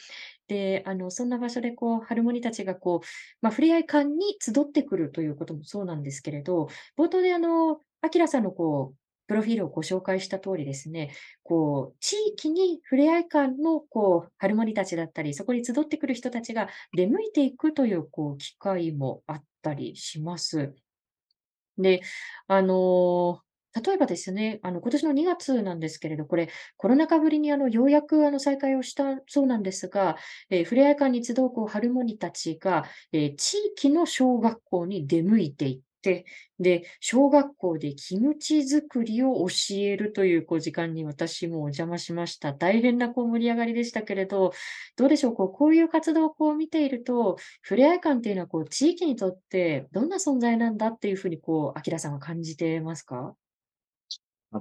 [0.46, 3.06] で、あの、そんな場所でこう、ハルモニたちがこう、
[3.40, 20.74] まあ、触れ合い館に集ってくるということもそうなんですけれど、冒頭であの、アキラさんのこう、プロフィールをご紹介した通りですね、こう、地域に触れ合い館の、こう、ハルモニたちだったり、そこに集ってくる人たちが出向いていくという、こう、機会もあったりします。
[21.78, 22.02] で、
[22.46, 23.40] あの
[23.84, 30.16] 例えばですね、あの、今年の2月なんですけれど、これ、コロナ禍ぶりにあの、ようやくあの、再開をしたそうなんですが、
[30.48, 35.80] えー、触れ合い館に集うこう、ハルモニたちが、えー、地域の小学校に出向いていっ、
[36.58, 42.52] で、小学校でキムチ作りを教えるというこう時間に私もお邪魔しました。
[42.52, 44.52] 大変なこう盛り上がりでしたけれど、
[44.96, 53.34] どうでしょう、こうこういう活動をこう見ていると、ふれあい館っていうのはこう地域にとってどんな存在なんだっていうふうにこう、アキラさんは感じてますか？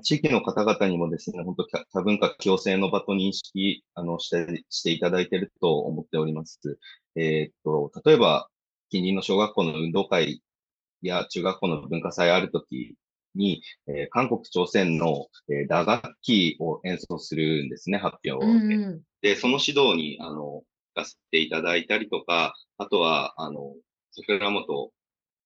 [0.02, 6.80] 地域の方々にもですね、本当多文化共生の場と認識、あの、して、していただいていると思っております。
[7.16, 8.50] えーっと、例えば、
[8.90, 10.42] 近隣の小学校の運動会
[11.08, 12.96] や中学校の文化祭あるとき
[13.36, 18.76] に、えー韓国、朝鮮の、えー打楽器を演奏するんですね、発表うんで。
[18.76, 19.02] うん。
[19.22, 20.64] で、その指導に、あの、行
[20.96, 23.76] かせていただいたりとか、あとは、あの、
[24.12, 24.92] 桜本、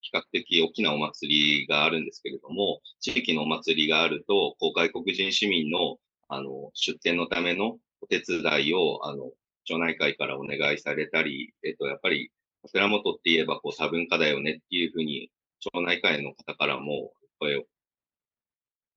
[0.02, 5.98] 比較的大きなお祭りがあるんですけれども、地域のお祭りがあると、こう外国人市民の、
[6.30, 9.32] あの、出店のためのお手伝いを、あの、
[9.65, 12.32] 町内会からお願いされたり、えっと、やっぱり、
[12.65, 17.65] 桜本って言えば、こう、多文化だよねっていうふうに、町内会の方からも声をい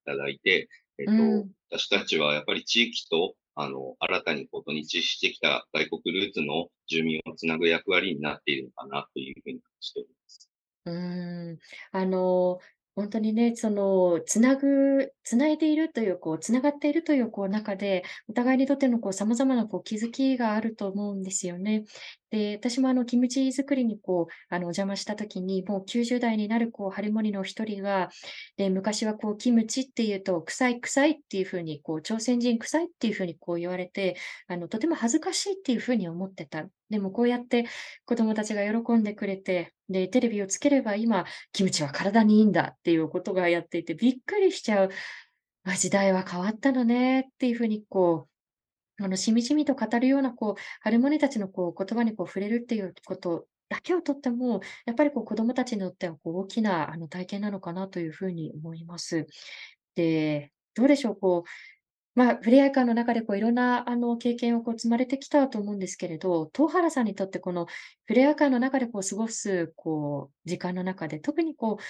[0.05, 0.69] ただいて、
[0.99, 10.49] えっと、うん私たちはやっぱり地域と、あの、新たにこう、土日してきた外国ルーツの住民をつなぐ役割になっているのかなというふうに感じております。
[10.87, 11.59] うーん、
[11.93, 12.59] あの、
[12.95, 21.85] 本当にね、その、つなぐ、つないでいるという、こう、つながっているという、こう、中で、お互いにとっての、こう、様々な、こう、気づきがあると思うんですよね。
[22.31, 28.09] で、私も、あの、キムチ作りに、こう、あの、お邪魔したときに、もう90代になる、こう、ハリモニの一人が、
[28.57, 34.17] で、昔は、こう、キムチっていうと、臭い臭いっていうふうに、こう、朝鮮人臭いっていうふうに、こう、言われて、
[34.47, 36.67] あの、とても恥ずかしいっていうふうに思ってた。
[36.89, 37.67] でも、こうやって
[38.05, 44.91] 子供たちが喜んでくれて、で、テレビをつければ今、キムチは体にいいんだっていうことがやっていて、びっくりしちゃう。
[45.77, 48.30] 時代は変わったのねっていうふうに、こう、
[49.01, 59.27] あの、しみじみと語るような、こう、ハルモニたちの、こう、言葉に、こう、触れるっていうことだけをとっても、やっぱり、こう、子供たちにとっては、こう、大きな、あの、体験なのかなというふうに思います。
[59.95, 61.51] で、どうでしょう、こう、
[62.15, 67.67] まあ、触れ合い会の中でこういろんなあの経験をこう積まれてきたと思うんですけれど、東原さんにとってこの
[68.09, 71.83] 触れ合い会の中でこう過ごすこう時間の中で、特にこう、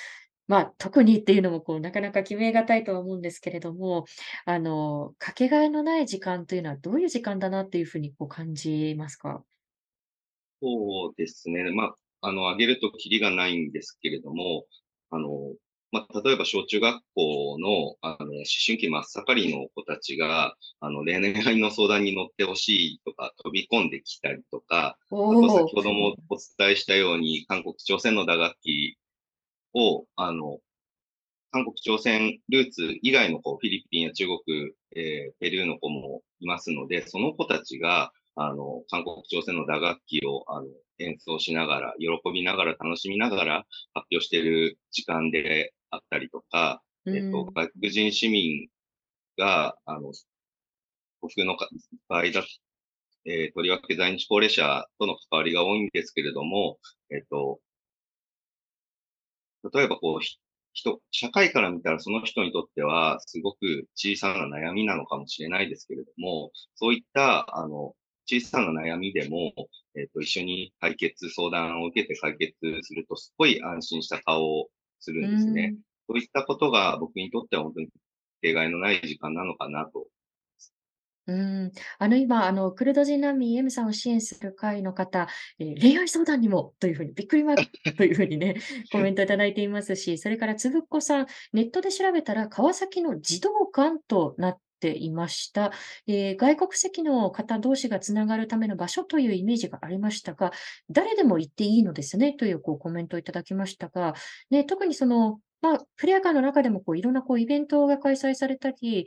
[0.51, 4.05] まあ、特にっていうのもこうなかなか決めがたいとは思うんですけれども、
[4.45, 9.45] あの、かけがえのない時間というのはどういう時間だなっていうふうにこう感じますか？
[10.63, 11.71] そうですね。
[11.73, 11.85] ま
[12.21, 14.67] あ、あの、挙げるとキリがないんですけれども、
[15.11, 15.55] あの、
[15.91, 24.99] まあ、例えば小中学校の、あの、思春期真っ盛りの子たちが、あの、恋愛の相談に乗ってほしいとか、飛び込んできたりとか、
[25.31, 25.49] あと。
[25.49, 28.97] 先ほどもお伝えしたように、韓国、朝鮮の打楽器
[29.75, 30.59] を、あの、
[31.53, 47.55] 韓国、朝鮮ルーツ以外の子、フィリピンや中国、えーペルーの子もいますので、その子たちが、あの、韓国、朝鮮の打楽器を、あの、演奏しながら、喜びながら、楽しみながら発表している時間であったりとか、うえっと、ん。
[47.55, 48.69] 外国人市民
[49.39, 50.13] が、あの、
[51.21, 51.69] 僕のか
[52.09, 52.45] 場合だ、
[53.27, 56.79] えーとりわけ在日高齢者との関わりが多いんですけれども、
[57.11, 57.61] えっと、
[59.73, 60.39] 例えばこう、ひ
[60.73, 67.95] 人、社会から見たらその人にとってはすごく小さな悩みなのかもしれないですけれども、そういった、あの、
[68.27, 69.53] 小さな悩みでも、
[69.97, 74.69] えっと、一緒に解決、相談を受けて解決すると、すっごい安心した顔を
[75.01, 75.69] すうるんですね。
[75.69, 75.79] ん。
[76.09, 77.89] そういったことが僕にとっては本当に
[78.43, 80.07] 例外のない時間なのかなと。
[81.27, 81.73] うーん。
[81.99, 85.29] あの、今、あの、クルド人難民 M さんを支援する会の方、
[85.59, 87.65] えー恋愛相談にもというふうに、びっくりマーク
[87.97, 88.57] というふうにね、
[88.93, 95.73] コメントいただいていますし、それからつぶっこさん、ネットで調べたら、川崎の児童館となっていました。
[96.07, 100.53] えー外国籍の方同士がつながるための場所というイメージがありましたが、
[100.89, 104.15] 誰でも行っていいのですねというこうコメントをいただきましたが、
[104.51, 109.07] ね、特にその、まあ、フレア会の中でもこういろんなこうイベントが開催されたり、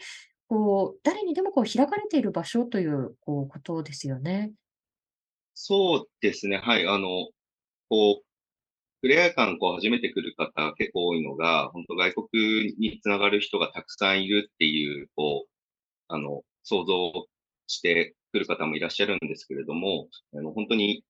[0.54, 4.54] こう、誰にでもこう開かれている場所という、こう、ことですよね。
[5.56, 6.58] そうですね。
[6.58, 6.88] はい。
[6.88, 7.08] あの、
[7.90, 8.24] こう、
[9.02, 15.50] フレア館こう初めて来る方結構多いのが、本当外国につながる人がたくさんいるっていう、こう、
[16.10, 17.28] あの、想像
[17.68, 21.04] してくる方もいらっしゃるんですけれども、あの、本当に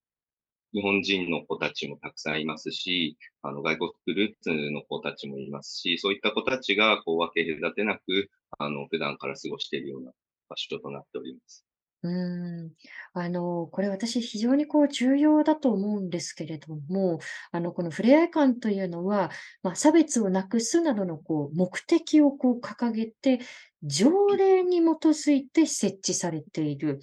[0.74, 10.12] 日本人の子たちもたくさんいますし、あの、外国ルーツの子たちもいますし、そういった子たちが、こう、分け隔てなく、あの、普段から過ごしているような
[10.50, 11.66] 場所となっております。
[12.04, 12.74] うーん。
[13.14, 17.20] あの、これ私非常にこう重要だと思うんですけれども、
[17.52, 23.40] あの、このふれあい館というのは、まあ、差別をなくすなどのこう目的をこう掲げて、
[23.84, 27.00] 条例に基づいて設置されている。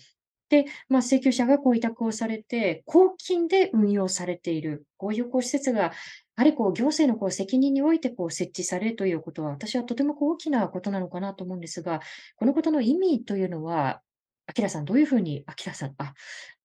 [0.51, 4.85] で、まあ、請求者がこう委託をされて、公金で運用されている。
[4.99, 5.93] こういうこう施設が、や
[6.37, 12.01] はりこう行政のこう責任においてこう設置されるということは、私はとてもこう大きなことなのかなと思うんですが、
[12.37, 14.03] このことの意味というのは、
[14.47, 16.15] アキラさん、どういうふうに、アキラさん、あ、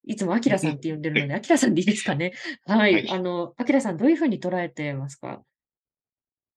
[0.07, 2.33] いつもアキラさんって呼んでるので、アキラさんでいいですかね？
[2.65, 2.77] は。
[2.77, 3.09] はいい。
[3.09, 5.43] あの、アキラさん、どういうふうに捉えてますか？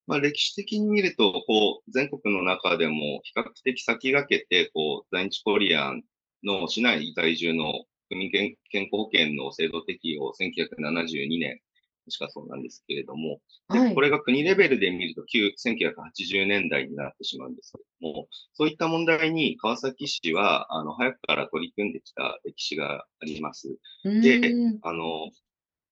[0.07, 6.03] まあ、歴史的に見ると、こう、全国の中でも比較的先駆けて、こう、在日コリアン
[6.44, 7.72] の市内在住の
[8.09, 11.61] 国民健康保険の制度適用を1972年、
[12.09, 13.94] 確かそうなんですけれども、ではい。
[13.94, 23.77] これが国レベルで見ると旧1980年代になってしまうんですけども、そういった問題に川崎市は、あの、早くから取り組んできた歴史があります。
[24.05, 24.40] うで。
[24.83, 25.31] あの、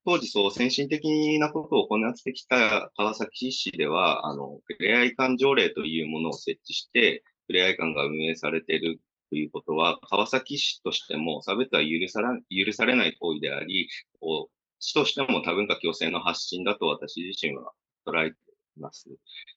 [0.06, 13.88] 当時そう先進的なことを行ってきた川崎市では、あの、ふれあい館条例というものを設置して、ふれあい館が運営されているということは、川崎市としても差別は許さら許されない行為であり、
[14.78, 17.72] 市としても多文化共生の発信だと私自身は
[18.06, 18.36] 捉えて
[18.76, 19.08] います。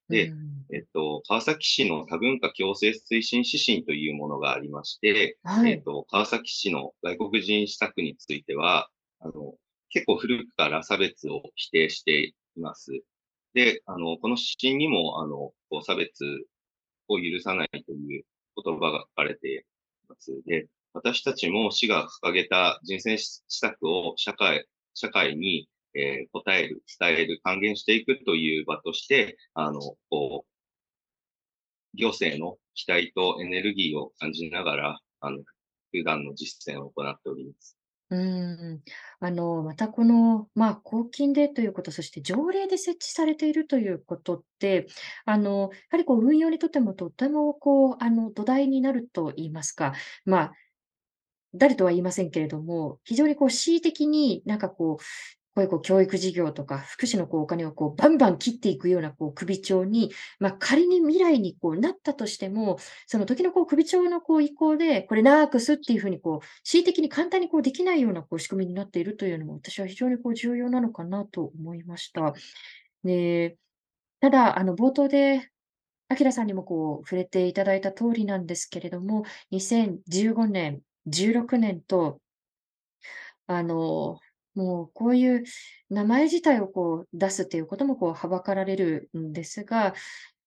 [0.09, 5.71] でうんえっと、川崎市の多文化共生推進指針というものがありまして、はい。
[5.71, 9.55] えっと、川崎市の外国人施策については、あの、
[9.89, 12.91] 結構古くから差別を否定しています。
[13.53, 16.23] で、あの、この指針にも、あの、こう差別
[17.07, 18.25] を許さないという
[18.63, 19.61] 言葉が書かれてい
[20.07, 20.41] ます。
[20.45, 35.43] で、私たちも市が掲げた人選施策を社会、社会に、えー答える、伝える、還元していくという場として、あの、こう、行政の期待とエネルギーを感じながら、あの、
[35.91, 37.78] 普段の実践を行っております。
[38.11, 38.83] うーん。
[39.19, 44.87] あの、またこの、まあ、公金でということ、そして条例で設置されているということって、
[45.25, 49.93] あの、やはりこう運用にとってもとってもこう、あの、土台になると言いますか、
[50.25, 50.53] まあ、
[51.55, 55.03] 誰とは言いませんけれども、非常にこう恣意的になんかこう、
[55.59, 72.33] こういうこう教育事業とか福祉のこうお金をこうバンバン切っていくようなこう首長に、まあ、仮に未来にこうなったとしても、その時のこう首長のこう意向で、これなくすっていうふうにこう、恣意的に簡単にこうできないようなこう仕組みになっているというのも、私は非常にこう重要なのかなと思いました。
[73.03, 73.57] で、
[74.21, 75.49] ただ、あの冒頭で、
[76.07, 82.21] アキラさんにもこう触れていただいた通りなんですけれども、2015年、16年と、
[83.47, 84.19] あの、
[84.59, 85.43] もうこういう
[85.89, 89.93] 名前自体をこう出すっていうこともこうはばかられるんですが、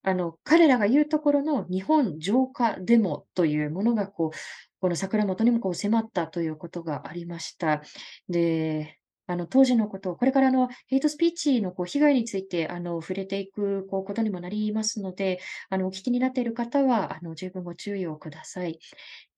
[0.03, 4.37] あの、彼らが言うところの日本浄化デモというものがこう、
[4.81, 7.83] この桜本にもこう迫ったということがありました。
[8.29, 18.79] で、あの当時のことを、これからのヘイトスピーチのこう被害についてあの触れていくこうことにもなりますので、あのお聞きになっている方はあの十分ご注意をください。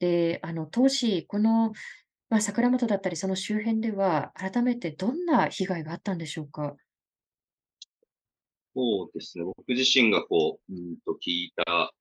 [0.01, 1.73] で、あの当時、この、
[2.31, 6.77] まあ、桜本だったりその周辺では、改めてどんな被害があったんでしょうか？
[8.75, 9.45] そうですね。
[9.45, 11.93] 僕自身がこう、うんと聞いた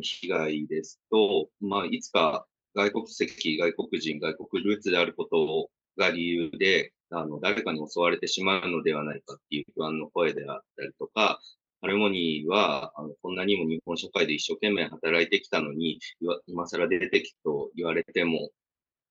[0.00, 11.40] 被害ですと、まあ、いつか外国籍、外国人、外国ルーツであることが理由で、あの、誰かに襲われてしまうのではないかっていう不安の声であったりとか、
[11.82, 18.50] ハルモニーは、あの、こんなにも日本社会で一生懸命働いてきたのに、いわ今更出てきと言われても、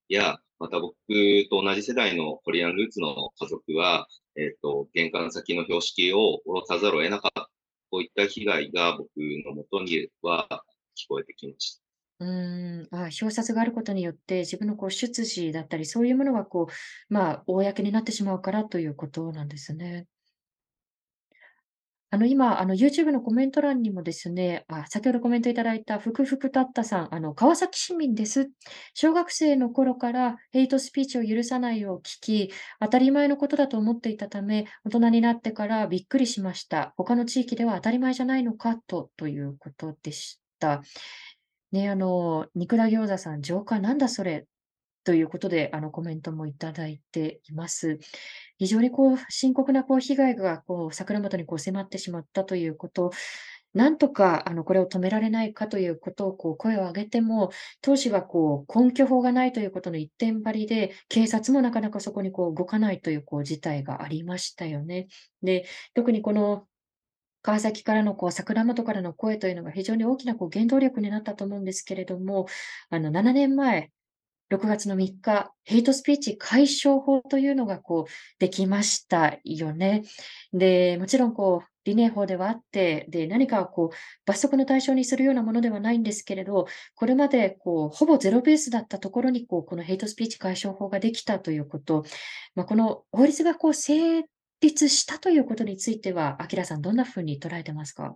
[0.10, 0.96] や、また僕
[1.50, 7.50] と同じ世代のコリアンルーツの家族は、えっ、と、玄関先の標識を下ろさざるを得なかった。
[7.92, 9.10] こういった被害が僕
[9.46, 10.48] のもとには
[10.98, 11.84] 聞こえてきました。
[12.20, 20.08] うん、あ、表札があることによって、自分のこう出自だったり、そういうものがこう、まあ、公になってしまうからということなんですね。
[22.14, 28.52] あの、今、あの、YouTube のコメント欄にもですね、あ、先ほどコメントいただいたふくふくたったさん、あの、川崎市民です。
[28.94, 36.94] 小学生の頃からヘイトスピーチを許さないを聞き、当たり前のことだと思っていたため、大人になってからびっくりしました。
[36.98, 40.84] 他の地域では当たり前じゃないのかと、ということでした。
[41.72, 44.46] ね、あの、肉田餃子さん、浄化なんだそれ
[45.04, 48.00] ということで、あの、コメントもいただいています。
[48.58, 53.12] 非常にこう、深刻なこう被害がこう、桜本にこう迫ってしまったということ、
[53.74, 65.08] なんとかあの、これを止められないかということをこう、声を上げても、当時はこう、根拠法がないということの一点張りで、警察もなかなかそこにこう、動かないというこう、事態がありましたよね。
[65.42, 66.68] で、特にこの
[67.44, 72.48] 川崎からのこう桜本からの声というのが非常に大きなこう原動力になったと思うんですけれども、
[72.90, 73.92] あの7年前、
[74.50, 80.04] 6月の3日、ヘイトスピーチ解消法というのがこうできましたよね。
[80.52, 92.06] で、もちろんこう理念法ではあって、で、何かこう罰則の対象にするようなものではないんですけれど、これまでこうほぼゼロベースだったところにこうこのヘイトスピーチ解消法ができたということ、
[92.56, 94.24] まあ、この法律がこう成
[94.62, 98.16] 立したということについては、アキラさん、どんなふうに捉えてますか？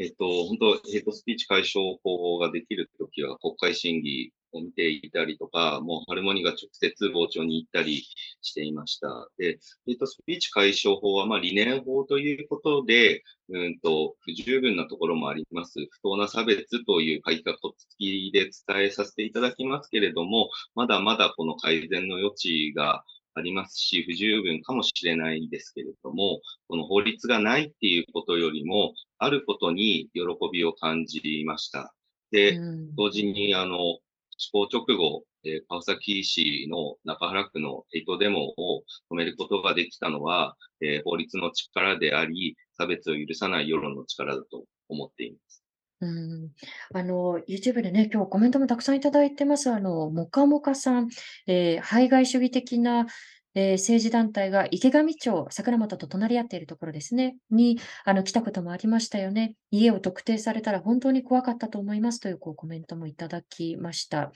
[0.00, 8.04] えっ、と、本当ヘイトスピーチ解消法ができるときは国会審議を見ていたりとか、もうハルモニーが直接傍聴に行ったり
[8.42, 9.28] していました。
[9.38, 15.80] で、えっと、スピーチ解消法は、まあ、理念法ということで、うんと、不十分なところもあります。
[15.90, 30.22] 不当な差別という書き方付きで伝えさせていただきますけれども、まだまだこの改善の余地がありますし、不十分かもしれないですけれども、この法律がないっていうことよりも、あることに喜
[30.52, 31.94] びを感じました。
[32.30, 32.58] で、
[32.94, 33.98] 同時に、あの、
[34.38, 45.64] 施行直後、えー、川崎市の中原区のヘイトデモを止めることができたのは、えー、法律の力であり、差別を許さない世論の力だと思っています。
[46.00, 46.50] うん。
[46.94, 49.70] あの、YouTube でね、今日コメントもたくさんいただいてます。
[49.70, 51.08] あの、もかもかさん、
[51.48, 53.06] えー、排外主義的な、
[53.58, 59.54] えー、政治団体が池上町、桜本と隣り合っているところですね、にあの来たこともありましたよね。
[59.72, 64.30] 家を特定されたら本当に怖かったと思いますというこうコメントもいただきました。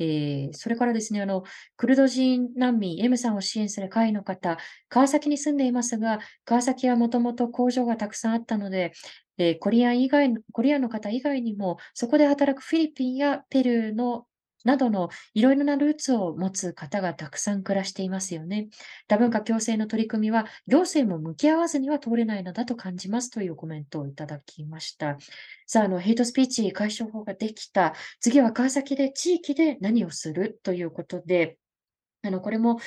[0.00, 1.44] えー、それからですね、あの、
[1.76, 4.58] クルド人難民 M さんを支援する会の方、
[4.88, 8.92] 川崎に住んでいますが、川崎はもともと工場がたくさんあったので、
[9.38, 14.26] えー、コリアン以外、コリアンの方以外にも、そこで働くフィリピンやペルーの
[14.66, 18.68] などのいろいろなルーツを持つ方がたくさん暮らしていますよね。
[19.08, 25.16] 多文化共生の取り組みは行政も向き合わずには通れないのだと感じますというコメントをいただきました。
[25.66, 27.94] さあ、あの、ヘイトスピーチ解消法ができた。
[28.20, 31.58] 次は川崎で地域で何をするということで、
[32.22, 32.80] あの、これも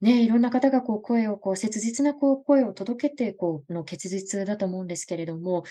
[0.00, 5.64] ね、いろんな方がこう声を、こう切実なこう声を届けて、こうの結実だと思うんですけれども、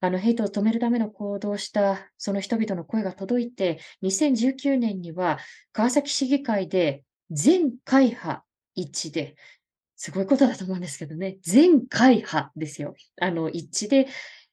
[0.00, 5.38] あのヘイトを止めるための行動をしたその人々の声が届いて、2019年には
[5.72, 8.44] 川崎市議会で全会派
[8.74, 9.34] 一致で、
[9.96, 12.94] すごいことだと思うんですけどね、全会派ですよ。
[13.20, 14.06] あの一致で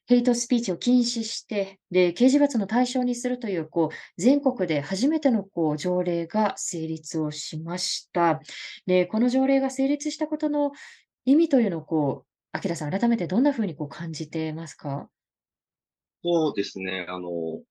[0.07, 8.39] ヘイトスピーチを禁止して、で、刑事罰の対象にするという、こう、全国で初めての、こう、条例が成立をしました。
[8.85, 10.73] で、この条例が成立したことの
[11.25, 15.09] 意味というのを、こう、明さん、改めてどんなふうにこう感じてますか？
[16.25, 17.05] そうですね。
[17.07, 17.63] あの、こ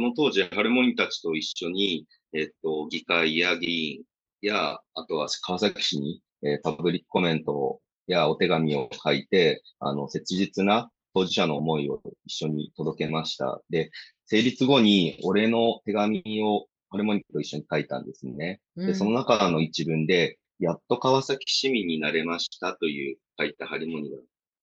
[0.00, 4.02] の当時、ハルモニたちと一緒に、えっと、議会や議員
[4.40, 13.60] や、あとは川崎市に、えー、パブリックコメントやお手紙を書いて、あの、切実な当事者の思いを一緒に届けました。
[13.68, 13.90] で、
[14.24, 18.62] 成立後に俺の手紙をハルモニと一緒に書いたんですね。
[18.74, 24.20] で、その中の一文で、やっと川崎市民になれましたという書いたハルモニがい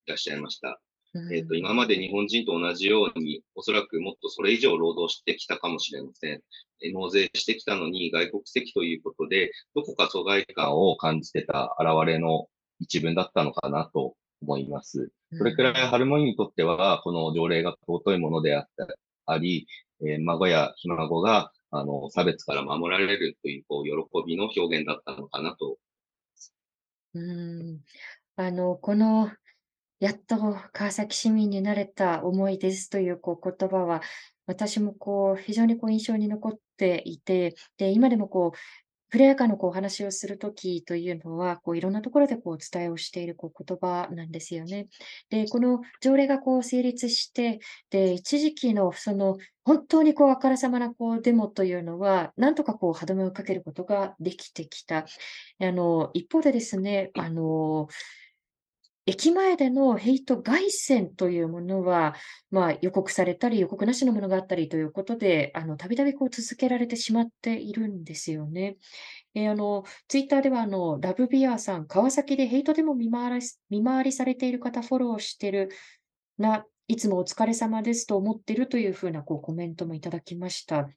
[0.07, 0.81] らっしゃいました。
[1.31, 6.41] えっ、ー、と、今まで日本人と同じように、おそらくもっとそれ以上労働してきたかもしれません。
[6.93, 12.47] 納税してきたのに外国籍ということで、どこか疎外感を感じてた現れの
[12.79, 15.11] 一文だったのかなと思います。
[15.37, 18.87] それくらいハルモニーにとっては、この条例が尊いものであった
[19.25, 19.67] あり、
[20.01, 23.91] えー、孫やひ孫が、あの、差別から守られるという、こう、喜
[24.25, 25.77] びの表現だったのかなと。
[27.13, 27.81] うん。
[28.37, 29.31] あの、この
[29.99, 30.37] やっと
[30.73, 34.01] 川崎市民になれた思いですというこう言葉は、
[34.45, 38.57] 私もこう非常にこう印象に残っていて、で、今でもこう、
[39.09, 44.87] フレアカのこうお話をするときというのは、こういろんなところでこうお伝えをしているこう言葉なんですよね。
[45.29, 55.05] で、この条例がこう成立して、で、一時期のその本当にこうあからさまなこうデモというのは、なんとかこう歯止めをかけることができてきた。
[55.61, 57.87] あの、一方でですね、あの、
[59.09, 62.13] 駅前でのヘイト外戦というものは、
[62.51, 68.75] まあ、予告されたり、予告なしのものがあったりということで、たびたび続けられてしまっているんですよね。
[69.33, 75.69] えー、あの、ツイッターでは、あの、ラブビアさん、川崎でヘイトでも見回り見回りされている方、フォローしてる
[76.37, 80.89] な、いつもお疲れ様ですと思っているというふうなこうコメントもいただきました。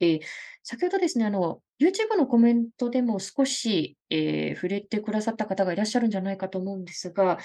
[0.00, 0.20] え、
[0.62, 7.38] 先ほどですね、あの、YouTube のコメントでも少し、えー、触れてくださった方がいらっしゃるんじゃないかと思うんですが、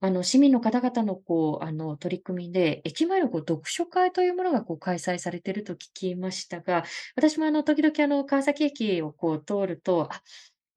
[0.00, 6.84] あの、市民の方々のこう、あの、取り組みで、駅前のこう読書会というものがこう開催されていると聞きましたが、
[7.16, 10.22] 私もあの、時々あの、川崎駅をこう通ると、あ、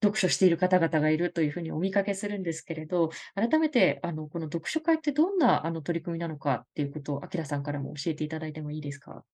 [0.04, 9.26] 読書している方々がいるというふうにお見かけするんですけれど、改めて、あの、この読書会ってどんなあの取り組みなのかっていうことを、あきらさんからも教えていただいてもいいですか？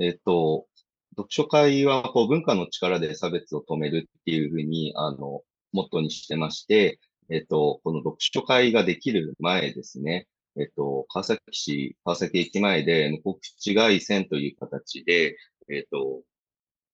[0.00, 0.66] えっと、
[1.10, 5.42] 読書会はこう文化の力で差別を止めるっていうふうに、あの、
[5.72, 6.98] モットーにしてまして、
[7.30, 15.36] えっと、この読書会ができる前ですね、えっと、川崎市、川崎駅前で無告知外線という形で、
[15.70, 16.22] えっと、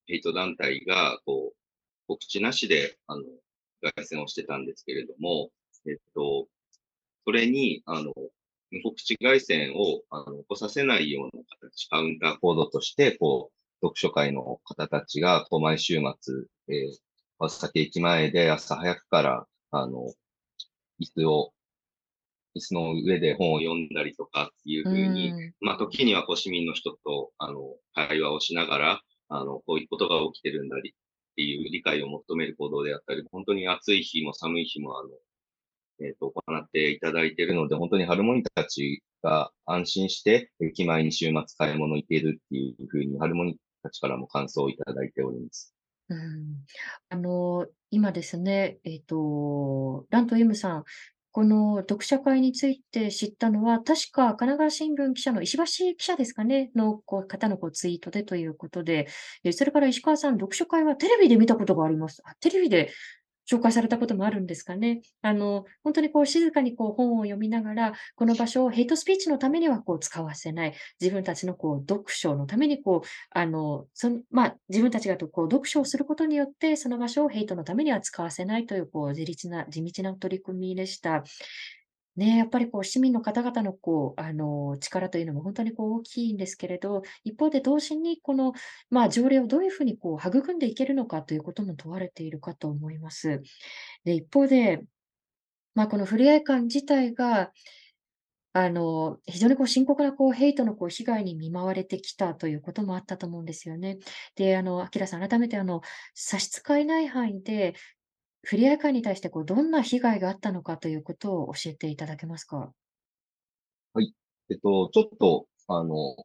[0.07, 1.57] ヘイト団体が、こう、
[2.09, 3.23] 告知なしで、あの、
[3.97, 5.51] 外線をしてたんですけれども、
[5.87, 6.49] えっと、
[7.25, 8.13] それに、あの、
[8.73, 16.35] 無告知外線を、あの、起こさせないような形、カウンターコードとして、こう、読書会の方たちが、こう、毎週末、
[16.69, 16.99] えー、
[17.39, 20.13] 川崎駅前で朝早くから、あの、
[21.01, 21.53] 椅子を、
[22.57, 27.61] 椅子の上で本を読んだりとかっていうふうに、まあ、時にはこう市民の人と、あの、
[27.95, 30.95] 会話をしながら、あの、こういうことが起きてるんだりっ
[31.35, 35.09] ていう理解を求める行動であったり、本当に暑い日も寒い日も、あの、
[36.05, 45.75] えっ、ー、と、行っていただいているので、本当にハルモニたちが安心して、駅前に週末買い物行けるっていうふうに、ハルモニたちからも感想をいただいております。
[46.09, 46.65] うん、
[47.09, 50.85] あの、今ですね、えっ、ー、と、ラント M さん、
[51.33, 55.65] この読書会について知ったのは、確か神奈川新聞記者の石橋
[55.97, 59.09] 記者ですかね、の方のこうツイートでということで、
[59.53, 62.21] それから石川さん、読書会はテレビで見たことがあります。
[62.27, 62.93] あ、テレビで
[63.51, 65.03] 紹介されたこともあるんですかね。
[65.21, 70.75] あの、本当にこう静かにこう本を読みながら、この場所をヘイトスピーチのためにはこう使わせない。
[71.01, 81.25] 自分たちのこう読書のためにこう、あの、その、まあ、自分たちがこう読書をすることによって、その場所をヘイトのためには使わせないという、こう、自立な、地道な取り組みでした。
[82.17, 88.53] ね、やっぱりこう市民の方々のこう、あの、力というのも本当にこう大きいんですけれど、一方で同時にこの、
[88.91, 93.41] まあ、条例をどういうふうにこう育んでいけるのかということも問われているかと思います。
[94.05, 94.83] で、一方で、
[95.75, 97.53] まあ、このふれあい館自体が、
[98.55, 103.99] あの、非常にこう深刻なこうヘイトのこう被害に見舞われてきたということもあったと思うんですよね。
[104.37, 105.81] で、あの、アキラさん、改めてあの、
[106.15, 107.75] 差し支えない範囲で、
[108.45, 112.73] フリア館に対してこう、どんな被害があったのかということを教えていただけますか？
[113.95, 114.15] はい。
[114.51, 116.17] えっと、ちょっと、あの、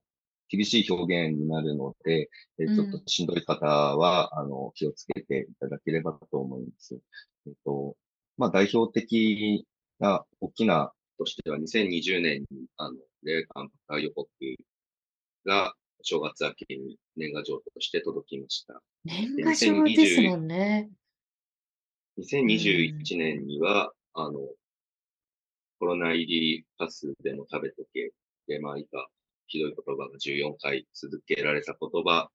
[0.50, 7.00] 厳しい表現になるので、えちょっとしんどい方は、あの、気をつけていただければと思います。
[7.46, 7.96] えっと、
[8.38, 9.68] まあ、代表的
[10.00, 14.30] な大きなとしては、2020年に、あの、霊感破壊予告
[15.46, 18.82] が正月明けに年賀状として届きました。
[19.04, 20.90] 年賀状ですもんね。
[22.18, 24.40] 2021年には、あの、
[25.80, 28.12] コロナ入りパスでも食べとけ、
[28.48, 29.08] で、まあ、以下、
[29.46, 32.30] ひどい言葉が14回続けられた言葉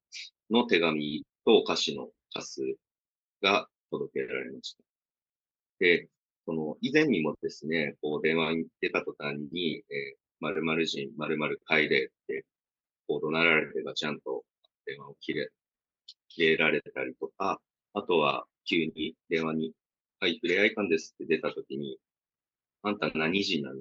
[0.51, 2.61] の手紙とお菓子のカス
[3.43, 4.85] が届けられました。
[5.81, 6.09] で、
[6.47, 11.89] その以前にもですね、こう電話に出た途端に、えー、〇〇人、〇〇帰れっ
[12.29, 12.45] て、
[13.09, 14.45] こう怒鳴られてがちゃんと
[14.87, 15.51] 電話を切れ、
[16.29, 17.61] 切れられたりとか、
[17.95, 19.73] あとは、急に電話に、
[20.21, 21.99] はい、ふれあい館ですって出たときに、
[22.83, 23.81] あんた何人なの？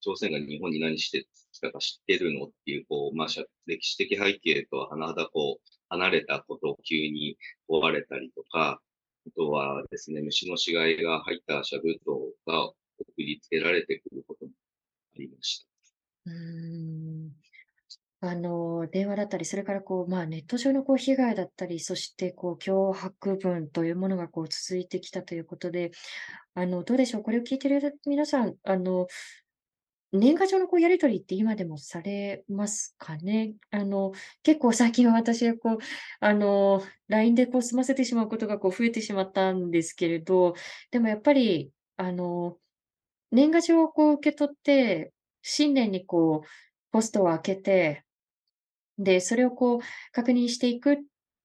[0.00, 2.46] 朝鮮が日本に何してきたか知ってるの？
[2.46, 3.28] っていう、こう、まあ、
[3.66, 7.36] 歴史的背景とは甚だこう、離れたことを急に
[7.68, 8.80] 問われたりとか、
[9.26, 12.74] あとはですね、虫の死骸が入ったシャブトが送
[13.18, 14.52] りつけられてくることも
[15.16, 15.66] ありまし
[16.24, 16.30] た。
[16.30, 17.32] うん。
[18.20, 25.90] あの、電話だったり、それからこう、まあ、ネット上のこう被害だったり、そしてこう脅迫文というものがこう続いてきたということで、
[26.54, 29.06] あの、どうでしょう、これを聞いている皆さん、あの、
[30.12, 33.54] 年賀状のこうやり取りって今でもされますかね？
[33.70, 34.12] あの、
[34.42, 35.78] 結構最近は私はこう、
[36.20, 40.54] あの、LINE でこう済ませてしまうことがこう増えてしまったんですけれど、
[40.90, 42.56] でもやっぱり、あの、
[43.32, 45.12] 年賀状をこう受け取って、
[45.42, 46.48] 新年にこう
[46.92, 48.05] ポストを開けて
[48.98, 49.80] で、それをこう
[50.12, 50.98] 確認していくっ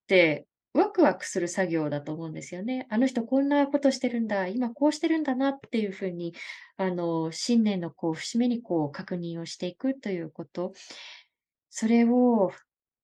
[0.07, 2.87] て、ワクワクする作業だと思うんですよね。
[2.89, 6.33] あの人こんなことしてるんだ、今こうしてるんだなっていうふうに、
[6.77, 10.73] あの、新年のこう節目にこう確認をしていくということ。
[11.69, 12.51] それを、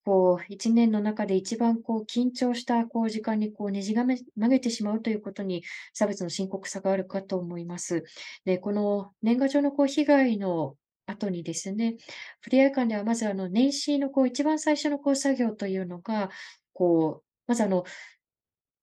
[0.05, 8.05] こう、一年の中で一番こう緊張したこう時間にこうねじがめ曲げてしまうということに差別の深刻さがあるかと思います。
[8.45, 10.75] で、この年賀状のこう被害の
[11.08, 11.95] 後にですね、
[12.41, 16.30] フリア館ではまずあの年始のこう一番最初のこう作業というのが、
[16.74, 17.86] こう、まずあの、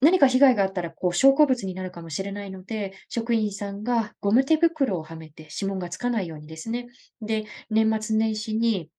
[0.00, 6.88] 何か被害があったらこう証拠物になるかもしれないので、職員さんがゴム手袋をはめて指紋がつかないようにですね。
[7.22, 8.90] で、年末年始に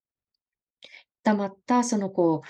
[1.24, 2.42] 溜まったそのこ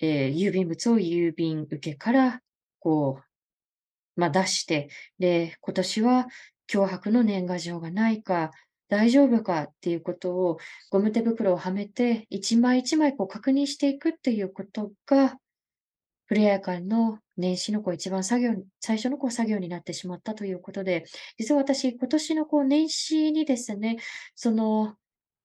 [0.00, 2.40] う、えー、郵便物を郵便受けから
[2.80, 4.88] こう、まあ、出して、
[5.18, 6.26] で、今年は
[6.70, 8.50] 脅迫の年賀状がないか、
[8.90, 10.58] 大丈夫かっていうことを
[10.90, 15.36] ゴム手袋をはめて一枚一枚こう確認していくっていうことが、
[16.26, 21.04] フレア館の年始のこう一番作業、最初のこう作業になってしまったということで、
[21.38, 23.98] 実は私、今年のこう年始にですね、
[24.34, 24.96] その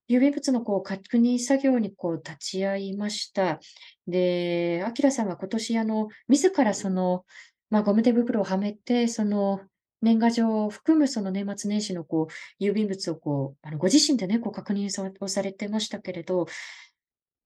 [0.10, 3.60] 郵便物のこう確認作業にこう立ち会いました。
[4.08, 7.26] で、アキラさんが今年あの、自らその、
[7.70, 9.62] まあ、ゴム手袋をはめて、その
[10.02, 12.28] 年賀状を含むその年末年始のこ
[12.60, 14.88] う、郵便物をこう、あの、ご自身でね、こう確認
[15.20, 16.46] をされてましたけれど、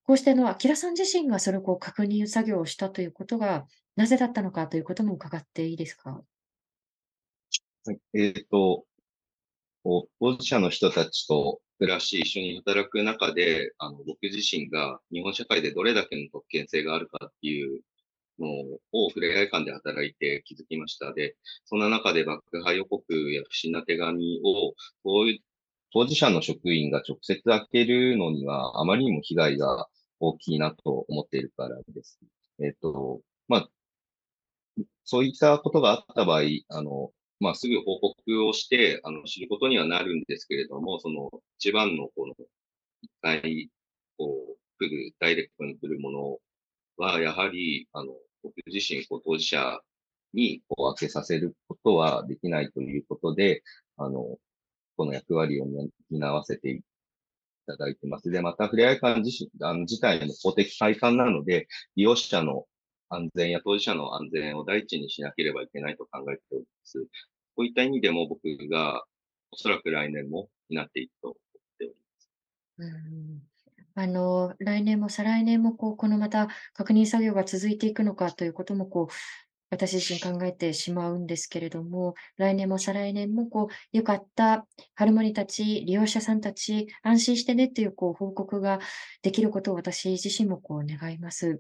[0.03, 6.23] こうしてあの、アキラさん自身がそれをこう確認作業をしたということが、なぜだったのかということも伺っていいですか？
[7.85, 8.85] はい、えっと、
[9.83, 17.81] 当事者の人たちと暮らし、一緒に働く中で、あの、僕自身が日本社会でどれだけの特権性があるかっていう
[18.39, 18.47] の
[18.93, 21.13] を触れ合い館で働いて気づきました。
[21.13, 21.35] で、
[21.65, 24.73] そんな中で爆破予告や不審な手紙を、
[25.03, 25.39] こういう
[25.91, 29.87] 当事者の職員が直接開けるのには、あまりにも被害が
[30.19, 32.19] 大きいなと思っているからです。
[32.59, 33.69] えっ、と、まあ、
[35.03, 42.35] そういったことがあった場合、あの、まあ、すぐ報告をして、あの、知ることにはなるんですけれども、その、一番の、この、
[43.01, 43.69] 一回、
[44.17, 46.37] こう、来る、ダイレクトに来るもの
[46.97, 48.13] は、やはり、あの、
[48.43, 49.79] 僕自身、こう、当事者
[50.33, 53.63] に、こう、開けさせることはできないということで、
[53.97, 54.37] あの、
[54.97, 55.67] この役割を
[56.09, 56.81] 担わせてい
[57.67, 58.29] ただいてます。
[58.29, 62.65] で、また、ふれあい館自身、あの、自体も公的会館なので、利用者の
[63.09, 67.07] 安全や当事者の安全を第一にしなければいけないと考えております。
[67.55, 69.03] こういった意味でも僕が
[69.51, 71.37] おそらく来年も担っていくと思っ
[71.79, 72.31] ております。
[72.77, 73.41] うん
[73.99, 79.13] あの、来年も再来年もこう、このまた確認作業が続いていくのかということもこう、
[79.71, 88.79] 私自身考えてしまうんですけれども、来年も再来年もこう、良かった、ハルモニたち、利用者さんたち、安心してねっていうこう報告が
[89.21, 91.59] できることを私自身もこう願います。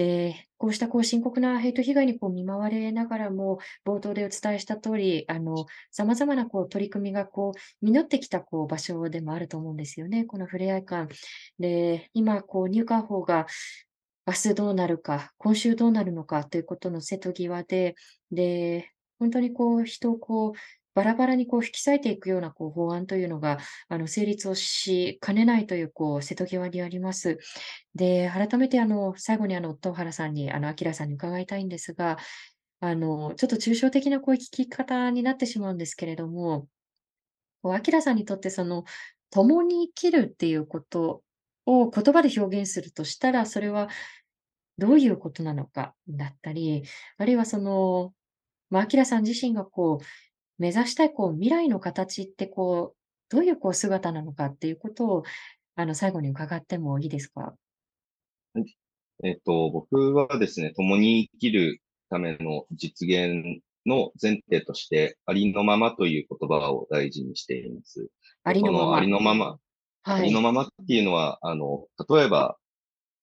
[0.00, 11.14] で、こうしたこう深刻なヘイト被害にこう見舞われながらも、冒頭でお伝えした通り、あの、様々なこう取り組みがこう実ってきたこう場所でもあると思うんですよね、このふれあい館。
[11.58, 13.46] で、今こう入管法が
[14.26, 17.94] 明日どうなるか、今週どうなるのかということの瀬戸際で、
[18.32, 27.38] で、本当にこう人をこうバラバラにこう引き裂いていくようなこう法案というのが、あの、成立をしかねないというこう瀬戸際にあります。
[27.94, 32.18] で、改めてあの、最後にあの、東原さんに、あの、明さんに伺いたいんですが、
[32.80, 36.66] あの、ちょっと抽象的なこう聞き方になってしまうんですけれども、
[37.62, 38.84] こう明さんにとってその、
[39.30, 41.22] 共に生きるっていうこと
[41.66, 43.88] を言葉で表現するとしたら、それは
[44.78, 46.82] どういうことなのかだったり、
[47.18, 48.14] あるいはその、
[48.70, 50.04] まあ、明さん自身がこう、
[50.60, 55.22] 目指したいこう未来の形ってこう、どういうこう姿なのかっていうことを、
[55.74, 57.54] あの、最後に伺ってもいいですか？
[59.24, 61.80] えっと、僕はですね、共に生きる
[62.10, 68.08] ための実現の前提として、ありのままという言葉を大事にしています。
[68.44, 68.96] ありのまま。
[68.96, 69.58] ありのまま。
[70.02, 72.56] ありのままっていうのは、あの、例えば、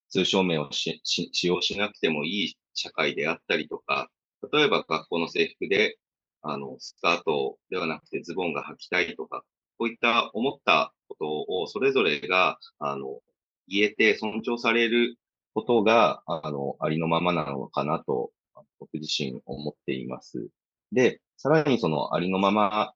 [0.09, 1.01] 通称名を使
[1.43, 4.09] 用しなくてもいい社会であったりとか、
[4.53, 5.97] 例えば学校の制服で、
[6.41, 9.43] あの、スカートではなくてズボンが履きたいとか、
[9.77, 13.19] こういった思ったことをそれぞれが、あの、
[13.67, 15.17] 言えて尊重される
[15.53, 18.31] ことが、あの、ありのままなのかなと、
[18.79, 20.49] 僕自身思っています。
[20.91, 22.93] で、さらにそのありのまま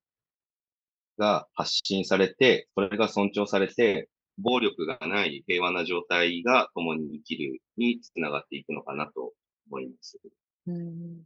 [1.17, 9.33] が発信されて、それが尊重されて、暴力がない平和な状態が共に生きるにつながっていくのかなと
[9.69, 10.19] 思います。
[10.67, 11.21] うん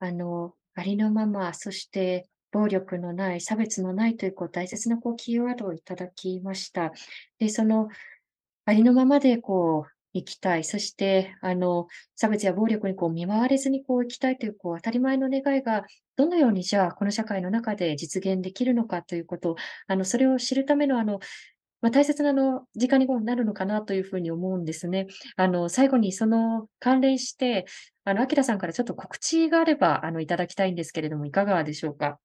[0.00, 6.92] あの、ありのまま、そして暴力のない、差別のないというこう大切なこうキーワードをいただきました。
[7.38, 7.88] で、その
[8.64, 15.84] ありのままでこう生きたい、そしてあの差別や暴力にこう見舞われずにこう生きたいというこう当たり前の願いが
[16.16, 19.56] どのようにじゃあこの社会の中で実現できるのかということ、
[19.88, 21.18] あのそれを知るためのあの
[21.80, 25.06] まあ、大切なの時間になるのかなというふうに思うんですね。
[25.36, 27.66] あの、最後にその関連して、
[28.04, 32.18] あの、アキラさんからちょっと告知があれば、あの、いただきたいんですけれども、いかがでしょうか？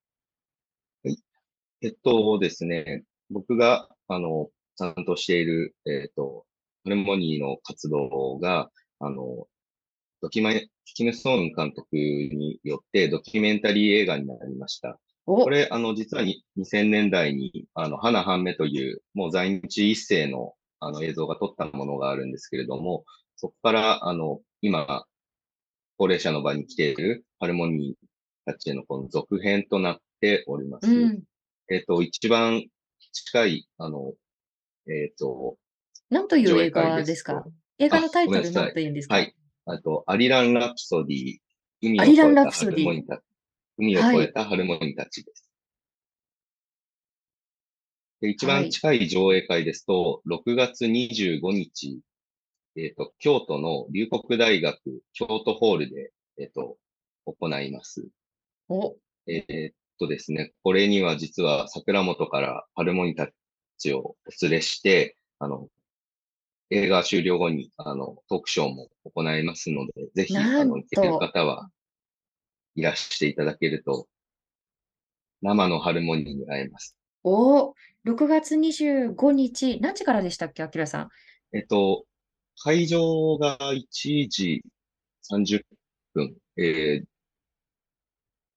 [1.04, 1.18] はい。
[1.82, 6.46] えっとですね、僕が、あの、担当している、えっと、
[6.84, 9.48] ハルモニーの活動が、あの、
[10.22, 15.00] ドキュメキム・ソーン監督によってドキュメンタリー映画になりました。
[15.26, 23.06] これ、あの、実はに2000年代に、あの、花半目という、もう在日一世の、あの、映像が撮ったものがあるんですけれども、
[23.38, 25.06] そこから、あの、今、
[25.98, 30.92] 高齢者の場に来ているハルモニーたちへのこの続編となっております。
[30.92, 31.24] うん、
[31.70, 32.66] えっ、と、一番
[33.14, 34.14] 近い、あの、
[34.88, 35.58] えっ、ー、と、
[36.10, 37.46] 何という映画ですか？
[37.80, 39.16] 映画のタイトル何というんですか？
[39.16, 39.34] はい。
[39.66, 41.38] あと、アリラン・ラプソディ、
[41.82, 43.08] 海を越えたハルモニー
[43.78, 45.50] 海を越えたハルモニーたちです。
[48.22, 52.00] で一番近い上映会ですと、6月25日、
[52.78, 54.80] えっ、ー、と、京都の龍谷大学
[55.12, 56.78] 京都ホールで、えっ、ー、と、
[57.26, 58.08] 行います。
[58.70, 58.96] お
[59.28, 63.30] えー、っとですね、これには実は桜本からハルモニーた
[63.78, 65.68] ちをお連れして、あの、
[66.70, 71.70] 映画終了後に、あの、トークショーも行いますので、ぜひ、あの、行けると、方は
[72.76, 74.08] いらしていただけると、
[75.42, 76.96] 生のハルモニーに会えます。
[77.24, 77.74] お、
[78.06, 81.10] 6月25日、何時からでしたっけ、あきらさん？
[81.58, 82.06] えっと、
[82.64, 84.64] 会場が1時
[85.32, 85.64] 30
[86.14, 87.06] 分、えー、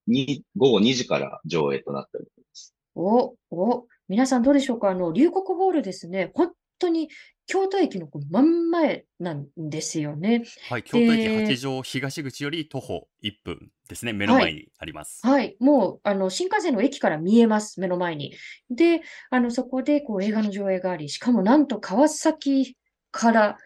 [0.07, 2.75] に、午後2時から上映となっております。
[2.95, 4.91] お、お、皆さんどうでしょうか？
[4.91, 6.31] あの、龍谷ホールですね。
[6.35, 7.09] 本当に
[7.47, 10.43] 京都駅のこう真ん前なんですよね。
[10.69, 14.13] はい、京都駅で、八条東口より徒歩1分ですね。
[14.13, 14.45] 目のはい。
[14.45, 15.27] 前にあります。
[15.27, 15.57] はい。
[15.61, 17.81] もう、あの、新幹線の駅から見えます。
[17.81, 18.35] 目の前に。
[18.71, 22.77] で、あの、そこで、こう、映画の上映があり、しかもなんと川崎
[23.13, 23.57] から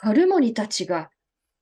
[0.00, 1.10] ハルモニたちが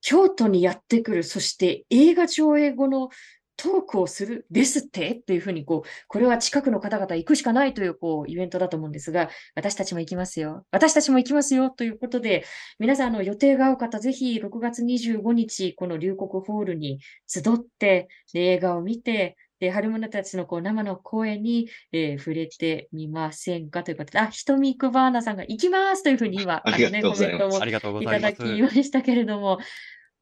[0.01, 1.23] 京都にやってくる。
[1.23, 3.09] そして映画上映後の
[3.57, 5.11] トークをするですって？
[5.11, 10.65] っていうふうに、こう、これは近くの方々行くしかないという、こう、イベントだと思うんですが、私たちも行きますよ。
[10.71, 11.69] 私たちも行きますよ。
[11.69, 12.45] ということで、
[12.79, 27.29] 皆さん、あの、予定が合う方、ぜひ6月25日、この龍谷ホールに集って、で映画を見て、で、春物たちのこう生の声に、えー触れてみませんかということで、あ、ひとみくばーなさんが行きますというふうに今、ありがあのね、とうございます。
[27.29, 28.61] コメントもありがとうごいざいまただきす。
[28.61, 29.59] ましたけれども、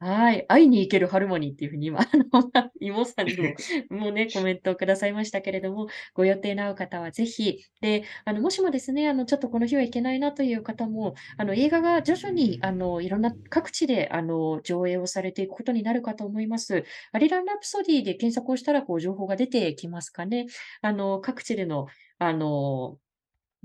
[0.03, 0.45] はい。
[0.47, 2.23] 会いに行けるハルモニーっていうふうに今、あの、
[2.81, 3.53] 妹さんにも、
[3.89, 16.83] もうね、コメントをくださいましたけれども、ご予定の合う方はぜひ、で、あの、もしもですね、あの、ちょっとこの日は行けないなという方も、あの、映画が徐々に、あの、いろんな各地で、あの、上映をされていくことになるかと思います。
[17.13, 20.47] アリラン・ラプソディで検索をしたら、こう、情報が出てきますかね。
[20.81, 21.87] あの、各地での、
[22.17, 22.97] あの、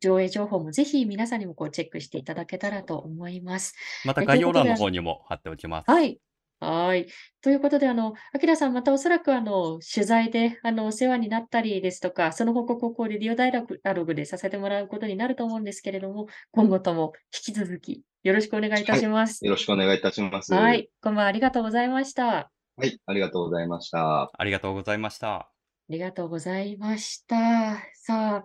[0.01, 3.74] 上映情報もぜひ皆さんにもこうチェックしていただけたらと思います。
[4.05, 5.91] また概要欄の、方にも貼っておきます。
[5.91, 6.20] はい。
[6.61, 7.07] はい。
[7.41, 13.53] ということで、あの、アキラさん、またおそらく、あの、取材で、あの、お世話になったりですとか、その報告をこう、レディオダイ
[13.85, 17.13] アログでさせてもらうことになると思うんですけれども、今後とも
[17.47, 19.01] 引き続きよろしくお願いいたはい。
[19.01, 19.45] します。
[19.45, 20.53] よろしくお願いいたします。
[20.53, 20.61] は。
[20.61, 22.51] はいこんばんは、ありがとうございました。
[22.77, 22.99] あい。
[23.07, 24.31] ありがとうございました。
[24.37, 25.51] ありがとうございました。
[25.89, 27.79] りがとうございました。
[27.95, 28.45] さ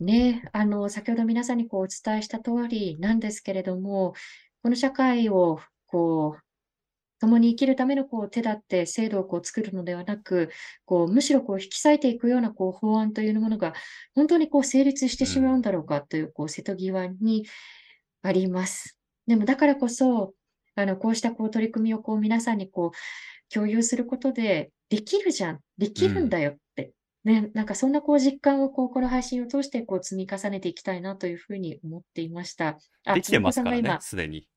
[0.00, 4.14] ね、あの、先ほど皆さんにこうお伝えした通りなんですけれども、
[4.62, 6.41] この社会をこう、
[7.22, 10.50] 共に生きるためのこう手だって制度をこう作るのではなく、
[10.84, 13.74] こうむしろこう引き裂いていくようなこう法案というものが
[14.16, 15.30] 本当にこう成立してうん。
[15.30, 17.46] しまうんだろうかというこう瀬戸際に
[18.22, 18.98] あります。
[19.28, 20.34] でもだからこそ、
[20.74, 25.94] あのこうしたこう取り組みをこう皆さんにこう共有することで、できるじゃん、でうん。
[25.94, 26.90] きるんだよって、
[27.22, 32.78] ね、なんかそんなこう実感をこうこの配信を通してこう積み重ねていきたいなというふうに思っていました。
[33.04, 34.48] あ、できてますからね、すでに。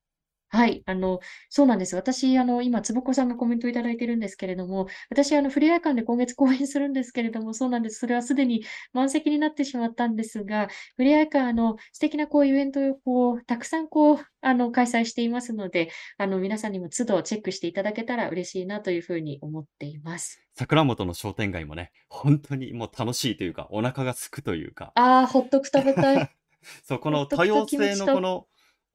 [0.48, 1.18] はい、あの、
[1.50, 1.96] そうなんです。
[1.96, 7.98] 私、あの、今、つぼこさんがコメントいただいてるんですけれども、私、あの、ふれあい館で今月公演するんですけれども、そうなんです。
[7.98, 20.40] それはすでに満席になってしまったんですが、ふれあい館、あの、素敵なこう、イベントをこう、たくさんこう、あの、開催していますので、あの、皆さんにも都度チェックしていただけたら嬉しいなというふうに思っています。
[20.54, 26.30] 桜本の商店街もね、本当にもう楽しいというか、お腹が空くというか、ああ、ほっとく食べたい。
[26.84, 27.96] そう、この多様性。
[27.96, 28.46] のこの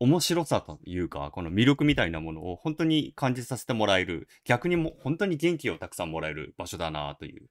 [0.01, 7.45] 面白さというか、この魅力みたいなものを本当に感じさせてもらえる、逆にも本当に元気をたくさんもらえる場所だなという、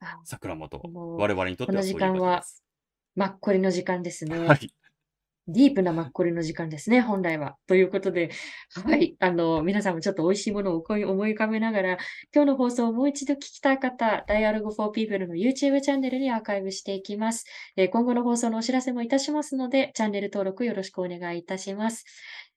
[0.00, 0.80] あ桜本。
[0.82, 2.64] 我々にとってはそういう場所で間は、す。
[3.14, 4.58] マッコリの時間ですはね。
[4.60, 4.74] い。
[5.48, 7.56] ディープなマッコリの時間ですね、本来は。
[7.68, 8.30] ということで、
[8.74, 9.16] はい。
[9.20, 11.98] あの、皆さんもちょっと美味しいものを思い浮かべながら、
[12.34, 17.44] 今日の放送をもう一度聞きたい方、Dialogue for People の YouTube チャンネルにアーカイブしていきます。
[17.76, 22.04] えー今後の放送のお知らせもいたしますので、チャンネル登録よろしくお願いいたします。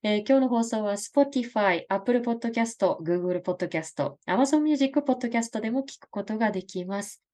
[0.02, 7.29] えー今日の放送は Spotify、Apple Podcast、Google Podcast、Amazon Music Podcast でも聞くことができます。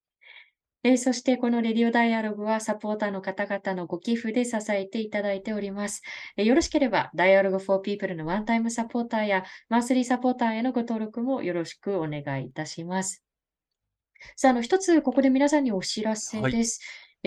[0.88, 6.04] えそして、このレディオダイアログはサポーターの方々のご寄付で支えていただいております。
[6.38, 13.24] えよろしければ、ダイアログ for People のワンタイムサポーターやマンスリーサポーターへのご登録もよろしくお願いいたします。
[14.36, 16.54] さあ、あの、一つここで皆さんにお知らせはい。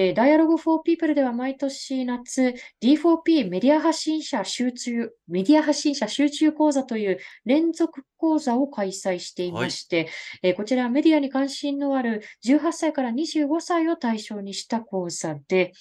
[0.00, 9.52] えー、Dialogue for People では毎年夏、D4P メディア発信者集中、メディア発信者集中講座という連続講座を開催してい。
[9.52, 10.08] まして、
[10.44, 15.72] えーこちらメディアに関心のある18歳から25歳を対象にした講座で、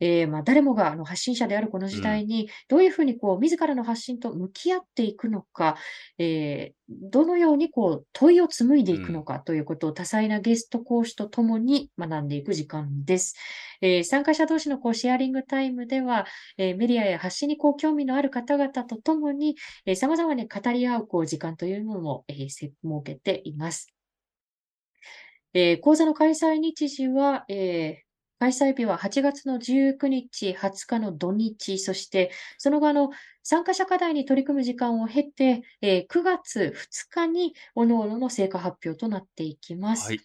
[0.00, 2.02] えーまあ、誰もがあの発信者であるこの時うん。
[2.02, 5.76] 代に、どういうふうにこう自らの発信と向き合っていくのか、
[6.18, 9.24] えーどのようにこう問いを紡いでういくのん。
[9.24, 13.34] かということを多彩なゲスト講師とともに学んでいく時間です。
[13.80, 16.26] えー参加者同士のこうシェアリングタイムでは、
[16.58, 22.74] えーメディアや発信にこう興味のある方々とともに、えー、様々に語り合うこう時間というのも、えーせ設
[23.04, 23.88] けています。
[25.54, 28.05] えー講座の開催日時は、えー
[28.38, 33.10] 開催日は8月の19日、20日の土日、そしてその後の
[33.42, 40.08] 参加者課題に取り組む時間を経て、えー9月2日に各々の成果発表となっていきます。
[40.08, 40.20] はい。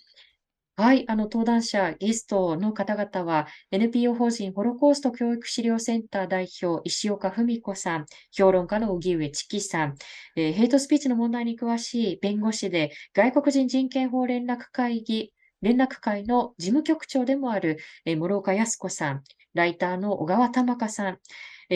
[0.78, 9.96] はい、あの登壇者、ゲストの方々は、NPO 法人ホロコースト教育資料センター代表、石岡文子さん、評論家の荻上チキさん、
[10.36, 21.20] えーヘイトスピーチの問題に詳しい弁護士で、外国人人権法連絡会議、連絡会の事務局長でもある、えー諸岡靖子さん、ライターの小川玉香さん、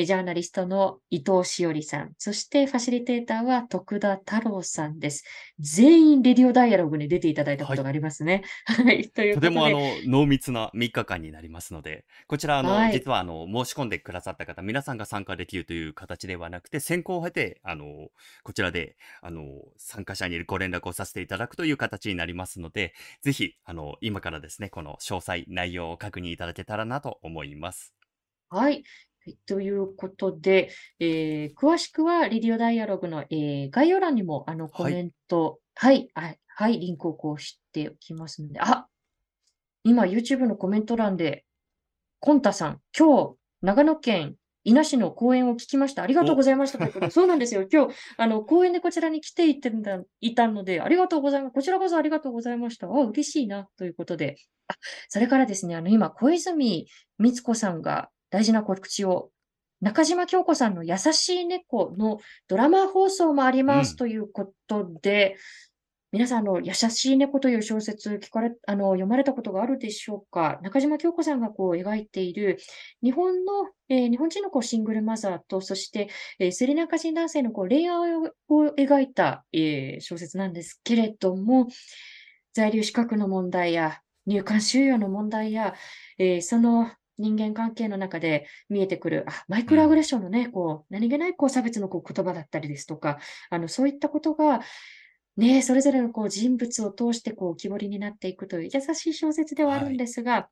[0.04, 5.24] ジャーナリストの伊藤しおりさん、そしてファシリテーターは徳田太郎さんです。
[5.60, 8.44] 全員レディオダイアログに出ていただいたことがありますね。
[8.66, 18.10] はい、といととで、てもあの濃密な3日間になりますので、こちらあの、はい実はあの申し込んでくださった方、皆さんが参加できるという形ではなくて、選考を経て、あの
[18.44, 19.44] こちらであの
[19.78, 27.94] 参加者にご連絡をさせていただくという形になりますので、ぜひあの今からですね、この詳細、内容を確認いただけたらなと思います。
[28.50, 28.84] はい。
[29.26, 30.70] はいということで、
[31.00, 38.86] えー詳しくは、レディオダイアログの、えー概要欄にも、あの、コはいメント、はい、はい、はい、リンクをこうしておきますので、あ、
[39.84, 41.44] 今、YouTube のコメント欄で、
[42.20, 46.04] コンタさん、今日、長野県伊那市の公演を聞きました。
[46.04, 46.78] ありがとうございました。
[46.78, 47.68] ということで、そうなんですよ。
[47.72, 51.54] 今日、あの、公演でこちらに来ていてんだいたので、ありがとうございます。
[51.54, 52.86] こちらこそありがとうございました。
[52.86, 54.38] あ、嬉しいな、ということで。
[54.68, 54.76] あ、
[55.10, 59.32] それからですね、あの、今、小泉光子さんが大事な告知を、
[59.82, 65.36] 中島京子さんの優しい猫のドラマ放送もありますということで、
[66.12, 70.60] 皆さん、の、優しい猫という小説聞かれ、あの、読まれたことがあるでしょうか？
[70.64, 72.58] 中島京子さんがこう描いている
[73.04, 73.52] 日本の、
[73.90, 76.08] えー日本人のこうシングルマザーと、そして、
[76.40, 81.68] えースリランカ人男性のこう恋愛をを描いた、えー小説なんですけれども、
[82.54, 85.76] 在留資格の問題や入管収容の問題や、
[86.18, 94.62] えーその人間関係の中で見えてくる、あ、マイクロアグレッションのね、こう、何気ないこう差別のこう言葉だったりですとか、あの、そういったことが、
[95.38, 100.50] ね、それぞれのこう人物を通してこう浮き彫りになっていくという優しい小説ではあるんですが、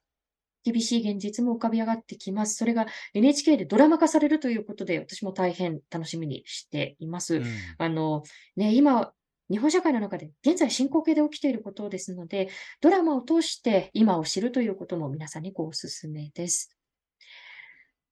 [0.64, 2.56] 厳しい現実も浮かび上がってきます。
[2.56, 7.38] それが NHK でドラマ化されるということで、私も大変楽しみにしています。
[7.38, 7.44] うん
[7.78, 8.24] あの、
[8.56, 9.14] ね、今、
[9.54, 12.50] 日本社会の中で現在進行形で起きていることですので、
[12.82, 16.76] ドラマを通して今を知るということも皆さんにこうお勧めです。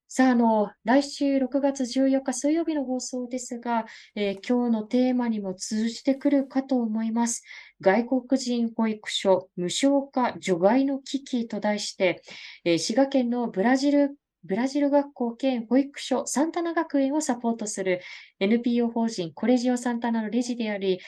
[0.07, 7.41] さあ、あの、来週6月14日水曜日の放送ですが、えー今日のテーマにも通じてくるかと思います。
[7.79, 12.21] 外国人保育所無償化除外の危機と題して、
[12.65, 18.01] えー滋賀県のブラジル、ブラジル学校兼保育所サンタナ学園をサポートする
[18.39, 20.99] NPO 法人コレジオサンタナの理事であり、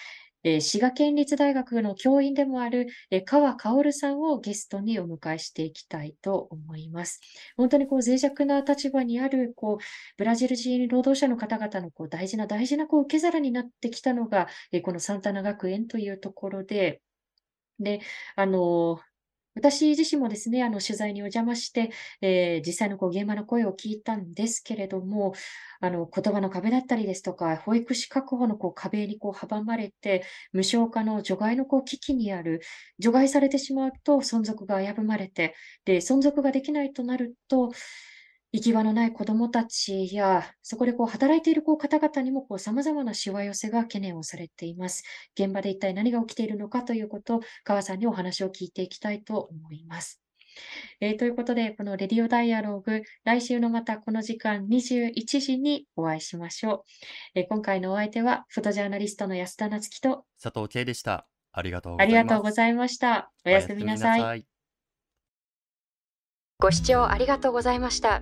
[0.44, 7.20] えー滋賀県立大学の教員でもある、えー川薫さんをゲストにお迎えしていきたいと思います。
[7.58, 9.78] 本当にこう脆弱な立場にあるこう
[10.18, 17.02] ブラジル人労働者の方々のこう大事な大事なこう受け皿になってきたのが、えこのサンタナ学園というところで、
[17.80, 18.02] で、
[18.36, 19.00] あの
[19.56, 21.92] 私自身もですね、あの取材にお邪魔して、
[22.22, 25.34] えー実際のこう現場の声を聞いたんですけれども、
[25.80, 30.24] あの言葉の壁だったりですとか、保育士確保のこう壁にこう阻まれて、
[30.54, 32.62] 無償化の除外のこう危機にある、
[32.98, 35.54] 除外されてしまうと存続が危ぶまれて、
[35.86, 37.72] で、存続ができないとなると、
[38.54, 45.04] 行き場のない子どもたちや、そこでこう働いているこう方々にもこう様々なしわ寄せが懸念をされています。
[45.36, 50.22] 現場で一体何が起きているのかということを、川さんにお話を聞いていきたいと思います。
[51.02, 56.86] えーということで、このレディオダイアログ、来週のまたこの時間21時にお会いしましょ
[57.36, 57.40] う。
[57.40, 61.26] えー今回のお相手は、フォトジャーナリストの安田なつきと、佐藤圭でした。
[61.54, 62.18] ありがとうござあいます。
[62.18, 63.32] りがとうございました。
[63.48, 64.42] おやすみなさい。
[64.42, 64.46] い。
[66.60, 68.22] ご視聴ありがとうございました。